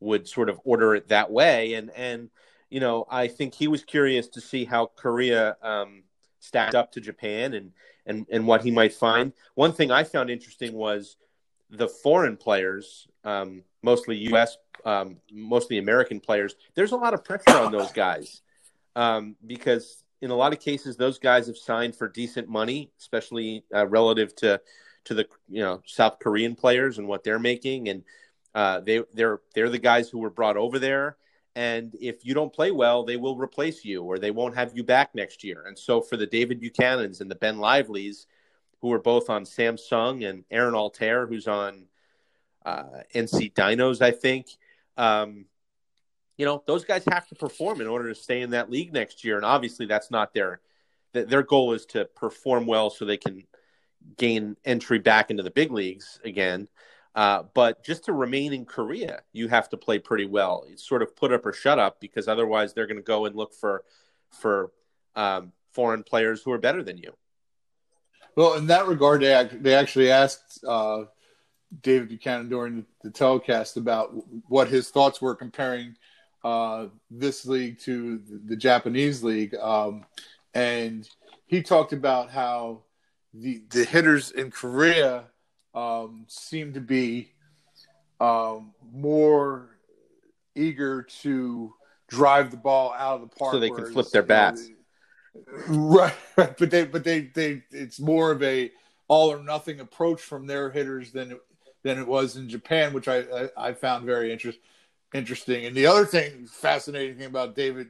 would 0.00 0.28
sort 0.28 0.48
of 0.48 0.60
order 0.64 0.94
it 0.94 1.08
that 1.08 1.30
way. 1.30 1.74
And 1.74 1.90
and 1.90 2.30
you 2.70 2.80
know, 2.80 3.06
I 3.10 3.28
think 3.28 3.54
he 3.54 3.68
was 3.68 3.84
curious 3.84 4.28
to 4.28 4.40
see 4.40 4.64
how 4.64 4.86
Korea 4.96 5.56
um, 5.62 6.04
stacked 6.38 6.74
up 6.74 6.92
to 6.92 7.00
Japan 7.00 7.54
and 7.54 7.72
and 8.06 8.26
and 8.30 8.46
what 8.46 8.62
he 8.62 8.70
might 8.70 8.94
find. 8.94 9.32
One 9.54 9.72
thing 9.72 9.90
I 9.90 10.04
found 10.04 10.30
interesting 10.30 10.72
was 10.72 11.16
the 11.68 11.88
foreign 11.88 12.36
players, 12.36 13.06
um, 13.24 13.62
mostly 13.82 14.16
U.S., 14.30 14.56
um, 14.84 15.18
mostly 15.32 15.78
American 15.78 16.20
players. 16.20 16.54
There's 16.74 16.92
a 16.92 16.96
lot 16.96 17.14
of 17.14 17.24
pressure 17.24 17.58
on 17.58 17.70
those 17.70 17.92
guys 17.92 18.42
um, 18.96 19.36
because 19.46 20.02
in 20.22 20.30
a 20.30 20.34
lot 20.34 20.52
of 20.52 20.60
cases, 20.60 20.96
those 20.96 21.18
guys 21.18 21.46
have 21.46 21.56
signed 21.56 21.96
for 21.96 22.08
decent 22.08 22.48
money, 22.48 22.90
especially 22.98 23.64
uh, 23.74 23.86
relative 23.86 24.34
to 24.36 24.60
to 25.04 25.14
the 25.14 25.26
you 25.48 25.62
know 25.62 25.82
South 25.86 26.18
Korean 26.18 26.54
players 26.54 26.98
and 26.98 27.08
what 27.08 27.24
they're 27.24 27.38
making, 27.38 27.88
and 27.88 28.04
uh, 28.54 28.80
they 28.80 29.02
they're 29.14 29.40
they're 29.54 29.70
the 29.70 29.78
guys 29.78 30.08
who 30.08 30.18
were 30.18 30.30
brought 30.30 30.56
over 30.56 30.78
there. 30.78 31.16
And 31.60 31.94
if 32.00 32.24
you 32.24 32.32
don't 32.32 32.50
play 32.50 32.70
well, 32.70 33.04
they 33.04 33.18
will 33.18 33.36
replace 33.36 33.84
you, 33.84 34.02
or 34.02 34.18
they 34.18 34.30
won't 34.30 34.54
have 34.54 34.74
you 34.74 34.82
back 34.82 35.14
next 35.14 35.44
year. 35.44 35.64
And 35.66 35.78
so 35.78 36.00
for 36.00 36.16
the 36.16 36.26
David 36.26 36.58
Buchanans 36.58 37.20
and 37.20 37.30
the 37.30 37.34
Ben 37.34 37.58
Livelys, 37.58 38.24
who 38.80 38.90
are 38.94 38.98
both 38.98 39.28
on 39.28 39.44
Samsung, 39.44 40.26
and 40.26 40.44
Aaron 40.50 40.72
Altherr, 40.72 41.28
who's 41.28 41.46
on 41.46 41.84
uh, 42.64 43.02
NC 43.14 43.52
Dinos, 43.52 44.00
I 44.00 44.10
think. 44.10 44.46
Um, 44.96 45.44
you 46.38 46.46
know 46.46 46.62
those 46.66 46.86
guys 46.86 47.04
have 47.10 47.28
to 47.28 47.34
perform 47.34 47.82
in 47.82 47.86
order 47.86 48.08
to 48.08 48.14
stay 48.14 48.40
in 48.40 48.50
that 48.50 48.70
league 48.70 48.94
next 48.94 49.24
year 49.24 49.36
and 49.36 49.44
obviously 49.44 49.84
that's 49.84 50.10
not 50.10 50.32
their 50.32 50.62
their 51.12 51.42
goal 51.42 51.74
is 51.74 51.84
to 51.84 52.06
perform 52.16 52.64
well 52.64 52.88
so 52.88 53.04
they 53.04 53.18
can 53.18 53.44
gain 54.16 54.56
entry 54.64 54.98
back 54.98 55.30
into 55.30 55.42
the 55.42 55.50
big 55.50 55.70
leagues 55.70 56.18
again 56.24 56.66
uh, 57.14 57.42
but 57.54 57.82
just 57.84 58.04
to 58.04 58.12
remain 58.12 58.52
in 58.52 58.64
korea 58.64 59.22
you 59.32 59.48
have 59.48 59.68
to 59.68 59.76
play 59.76 59.98
pretty 59.98 60.26
well. 60.26 60.64
It's 60.68 60.86
sort 60.86 61.02
of 61.02 61.14
put 61.16 61.32
up 61.32 61.44
or 61.46 61.52
shut 61.52 61.78
up 61.78 62.00
because 62.00 62.28
otherwise 62.28 62.72
they're 62.72 62.86
going 62.86 62.96
to 62.96 63.02
go 63.02 63.26
and 63.26 63.36
look 63.36 63.54
for 63.54 63.84
for 64.30 64.70
um, 65.16 65.52
foreign 65.72 66.02
players 66.02 66.42
who 66.42 66.52
are 66.52 66.58
better 66.58 66.82
than 66.82 66.98
you. 66.98 67.14
Well 68.36 68.54
in 68.54 68.66
that 68.68 68.86
regard 68.86 69.22
they, 69.22 69.48
they 69.52 69.74
actually 69.74 70.10
asked 70.10 70.64
uh, 70.66 71.04
david 71.82 72.08
buchanan 72.08 72.48
during 72.48 72.84
the 73.02 73.10
telecast 73.10 73.76
about 73.76 74.12
what 74.48 74.68
his 74.68 74.90
thoughts 74.90 75.20
were 75.20 75.34
comparing 75.34 75.96
uh, 76.42 76.86
this 77.10 77.46
league 77.46 77.78
to 77.80 78.20
the 78.46 78.56
Japanese 78.56 79.22
league, 79.22 79.54
um, 79.56 80.04
and 80.54 81.08
he 81.46 81.62
talked 81.62 81.92
about 81.92 82.30
how 82.30 82.82
the 83.34 83.62
the 83.70 83.84
hitters 83.84 84.30
in 84.30 84.50
Korea 84.50 85.24
um, 85.74 86.24
seem 86.28 86.72
to 86.74 86.80
be 86.80 87.32
um, 88.20 88.72
more 88.92 89.78
eager 90.54 91.02
to 91.22 91.74
drive 92.08 92.50
the 92.50 92.56
ball 92.56 92.92
out 92.96 93.20
of 93.20 93.30
the 93.30 93.36
park, 93.36 93.52
so 93.52 93.60
they 93.60 93.70
can 93.70 93.92
flip 93.92 94.10
their 94.10 94.22
bats. 94.22 94.68
right, 95.68 96.14
right, 96.36 96.56
but 96.58 96.70
they 96.70 96.84
but 96.84 97.04
they 97.04 97.22
they 97.34 97.62
it's 97.70 98.00
more 98.00 98.32
of 98.32 98.42
a 98.42 98.70
all 99.08 99.32
or 99.32 99.42
nothing 99.42 99.80
approach 99.80 100.20
from 100.20 100.46
their 100.46 100.70
hitters 100.70 101.12
than 101.12 101.38
than 101.82 101.98
it 101.98 102.06
was 102.06 102.36
in 102.36 102.48
Japan, 102.48 102.92
which 102.92 103.08
I 103.08 103.18
I, 103.18 103.48
I 103.56 103.72
found 103.72 104.04
very 104.04 104.32
interesting 104.32 104.62
interesting. 105.14 105.66
And 105.66 105.76
the 105.76 105.86
other 105.86 106.06
thing, 106.06 106.46
fascinating 106.46 107.16
thing 107.16 107.26
about 107.26 107.54
David 107.54 107.88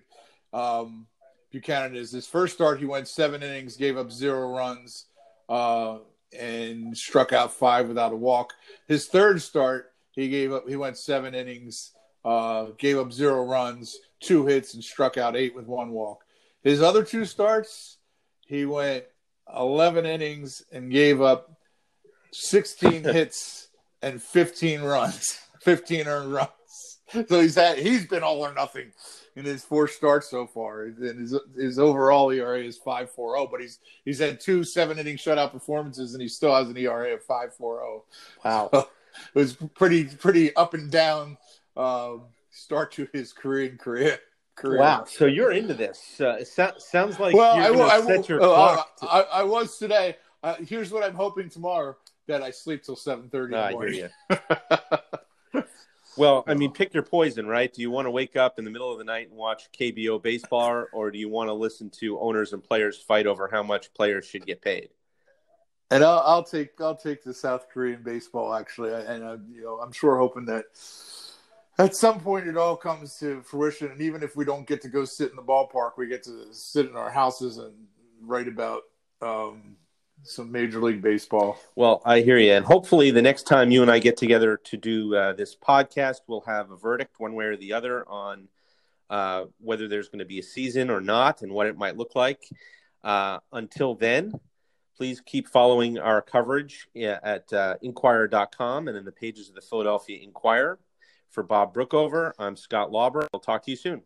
um, 0.52 1.06
Buchanan 1.50 1.96
is 1.96 2.10
his 2.10 2.26
first 2.26 2.54
start, 2.54 2.78
he 2.78 2.86
went 2.86 3.08
seven 3.08 3.42
innings, 3.42 3.76
gave 3.76 3.96
up 3.96 4.10
zero 4.10 4.54
runs, 4.54 5.06
uh, 5.48 5.98
and 6.38 6.96
struck 6.96 7.32
out 7.32 7.52
five 7.52 7.88
without 7.88 8.12
a 8.12 8.16
walk. 8.16 8.54
His 8.86 9.06
third 9.06 9.42
start, 9.42 9.92
he 10.12 10.28
gave 10.28 10.52
up, 10.52 10.68
he 10.68 10.76
went 10.76 10.96
seven 10.96 11.34
innings, 11.34 11.92
uh, 12.24 12.66
gave 12.78 12.98
up 12.98 13.12
zero 13.12 13.44
runs, 13.44 13.98
two 14.20 14.46
hits, 14.46 14.74
and 14.74 14.84
struck 14.84 15.16
out 15.16 15.36
eight 15.36 15.54
with 15.54 15.66
one 15.66 15.90
walk. 15.90 16.24
His 16.62 16.82
other 16.82 17.02
two 17.02 17.24
starts, 17.24 17.98
he 18.46 18.64
went 18.64 19.04
11 19.56 20.06
innings 20.06 20.62
and 20.72 20.90
gave 20.90 21.20
up 21.20 21.52
16 22.32 23.04
hits 23.04 23.68
and 24.02 24.22
15 24.22 24.82
runs, 24.82 25.40
15 25.60 26.06
earned 26.06 26.32
runs. 26.32 26.50
so 27.28 27.40
he's 27.40 27.56
had 27.56 27.78
he's 27.78 28.06
been 28.06 28.22
all 28.22 28.44
or 28.44 28.54
nothing 28.54 28.92
in 29.36 29.44
his 29.44 29.64
four 29.64 29.88
starts 29.88 30.28
so 30.28 30.46
far. 30.46 30.84
And 30.84 31.20
his 31.20 31.38
his 31.56 31.78
overall 31.78 32.30
ERA 32.30 32.62
is 32.62 32.76
five 32.76 33.10
four 33.10 33.36
zero, 33.36 33.48
but 33.50 33.60
he's 33.60 33.78
he's 34.04 34.18
had 34.18 34.40
two 34.40 34.64
seven 34.64 34.98
inning 34.98 35.16
shutout 35.16 35.52
performances, 35.52 36.14
and 36.14 36.22
he 36.22 36.28
still 36.28 36.54
has 36.54 36.68
an 36.68 36.76
ERA 36.76 37.14
of 37.14 37.22
five 37.24 37.54
four 37.54 37.78
zero. 37.78 38.04
Wow, 38.44 38.68
so 38.72 38.88
it 39.34 39.38
was 39.38 39.54
pretty 39.74 40.04
pretty 40.04 40.54
up 40.56 40.74
and 40.74 40.90
down 40.90 41.36
um, 41.76 42.22
start 42.50 42.92
to 42.92 43.08
his 43.12 43.32
Korean 43.32 43.76
career. 43.76 44.18
Career. 44.56 44.80
Wow, 44.80 45.04
so 45.04 45.24
you're 45.24 45.52
into 45.52 45.72
this? 45.72 46.20
Uh, 46.20 46.36
it 46.40 46.48
so- 46.48 46.74
sounds 46.76 47.18
like 47.18 47.34
well, 47.34 47.54
I, 47.54 47.70
will, 47.70 47.82
I, 47.82 47.98
will, 47.98 48.44
uh, 48.44 48.82
I, 49.02 49.20
I, 49.32 49.42
was 49.42 49.78
today. 49.78 50.16
Uh, 50.42 50.56
here's 50.66 50.92
what 50.92 51.02
I'm 51.02 51.14
hoping 51.14 51.48
tomorrow 51.48 51.96
that 52.26 52.42
I 52.42 52.50
sleep 52.50 52.82
till 52.82 52.96
seven 52.96 53.30
thirty. 53.30 53.54
I 53.54 53.72
hear 53.72 53.88
you. 53.88 54.08
Well, 56.16 56.44
I 56.46 56.54
mean, 56.54 56.72
pick 56.72 56.92
your 56.92 57.02
poison, 57.02 57.46
right? 57.46 57.72
Do 57.72 57.82
you 57.82 57.90
want 57.90 58.06
to 58.06 58.10
wake 58.10 58.36
up 58.36 58.58
in 58.58 58.64
the 58.64 58.70
middle 58.70 58.90
of 58.90 58.98
the 58.98 59.04
night 59.04 59.28
and 59.28 59.36
watch 59.36 59.70
KBO 59.78 60.22
baseball, 60.22 60.86
or 60.92 61.10
do 61.10 61.18
you 61.18 61.28
want 61.28 61.48
to 61.48 61.54
listen 61.54 61.90
to 62.00 62.18
owners 62.18 62.52
and 62.52 62.62
players 62.62 62.98
fight 62.98 63.26
over 63.26 63.48
how 63.48 63.62
much 63.62 63.94
players 63.94 64.26
should 64.26 64.44
get 64.44 64.60
paid? 64.60 64.90
And 65.90 66.04
I'll, 66.04 66.22
I'll 66.24 66.44
take 66.44 66.80
I'll 66.80 66.96
take 66.96 67.24
the 67.24 67.34
South 67.34 67.68
Korean 67.68 68.02
baseball 68.02 68.54
actually, 68.54 68.92
and 68.92 69.24
uh, 69.24 69.36
you 69.52 69.62
know 69.62 69.78
I'm 69.78 69.92
sure 69.92 70.18
hoping 70.18 70.46
that 70.46 70.66
at 71.78 71.96
some 71.96 72.20
point 72.20 72.46
it 72.46 72.56
all 72.56 72.76
comes 72.76 73.18
to 73.18 73.42
fruition. 73.42 73.90
And 73.90 74.00
even 74.00 74.22
if 74.22 74.36
we 74.36 74.44
don't 74.44 74.66
get 74.66 74.82
to 74.82 74.88
go 74.88 75.04
sit 75.04 75.30
in 75.30 75.36
the 75.36 75.42
ballpark, 75.42 75.92
we 75.96 76.06
get 76.06 76.22
to 76.24 76.46
sit 76.52 76.86
in 76.86 76.96
our 76.96 77.10
houses 77.10 77.58
and 77.58 77.74
write 78.20 78.48
about 78.48 78.82
um, 79.22 79.76
some 80.22 80.52
Major 80.52 80.80
League 80.80 81.02
Baseball. 81.02 81.58
Well, 81.74 82.02
I 82.04 82.20
hear 82.20 82.38
you, 82.38 82.52
and 82.52 82.64
hopefully 82.64 83.10
the 83.10 83.22
next 83.22 83.44
time 83.44 83.70
you 83.70 83.82
and 83.82 83.90
I 83.90 83.98
get 83.98 84.16
together 84.16 84.56
to 84.64 84.76
do 84.76 85.14
uh, 85.14 85.32
this 85.32 85.56
podcast, 85.56 86.20
we'll 86.26 86.42
have 86.42 86.70
a 86.70 86.76
verdict 86.76 87.18
one 87.18 87.34
way 87.34 87.46
or 87.46 87.56
the 87.56 87.72
other 87.72 88.08
on 88.08 88.48
uh, 89.08 89.46
whether 89.58 89.88
there's 89.88 90.08
going 90.08 90.20
to 90.20 90.24
be 90.24 90.38
a 90.38 90.42
season 90.42 90.90
or 90.90 91.00
not, 91.00 91.42
and 91.42 91.52
what 91.52 91.66
it 91.66 91.76
might 91.76 91.96
look 91.96 92.14
like. 92.14 92.48
Uh, 93.02 93.38
until 93.52 93.94
then, 93.94 94.32
please 94.96 95.20
keep 95.20 95.48
following 95.48 95.98
our 95.98 96.22
coverage 96.22 96.88
at 96.96 97.52
uh, 97.52 97.74
Inquirer.com 97.82 98.88
and 98.88 98.96
in 98.96 99.04
the 99.04 99.12
pages 99.12 99.48
of 99.48 99.54
the 99.54 99.60
Philadelphia 99.60 100.18
Inquirer. 100.22 100.78
For 101.30 101.44
Bob 101.44 101.72
Brookover, 101.72 102.32
I'm 102.40 102.56
Scott 102.56 102.90
Lauber. 102.90 103.28
I'll 103.32 103.38
talk 103.38 103.62
to 103.64 103.70
you 103.70 103.76
soon. 103.76 104.02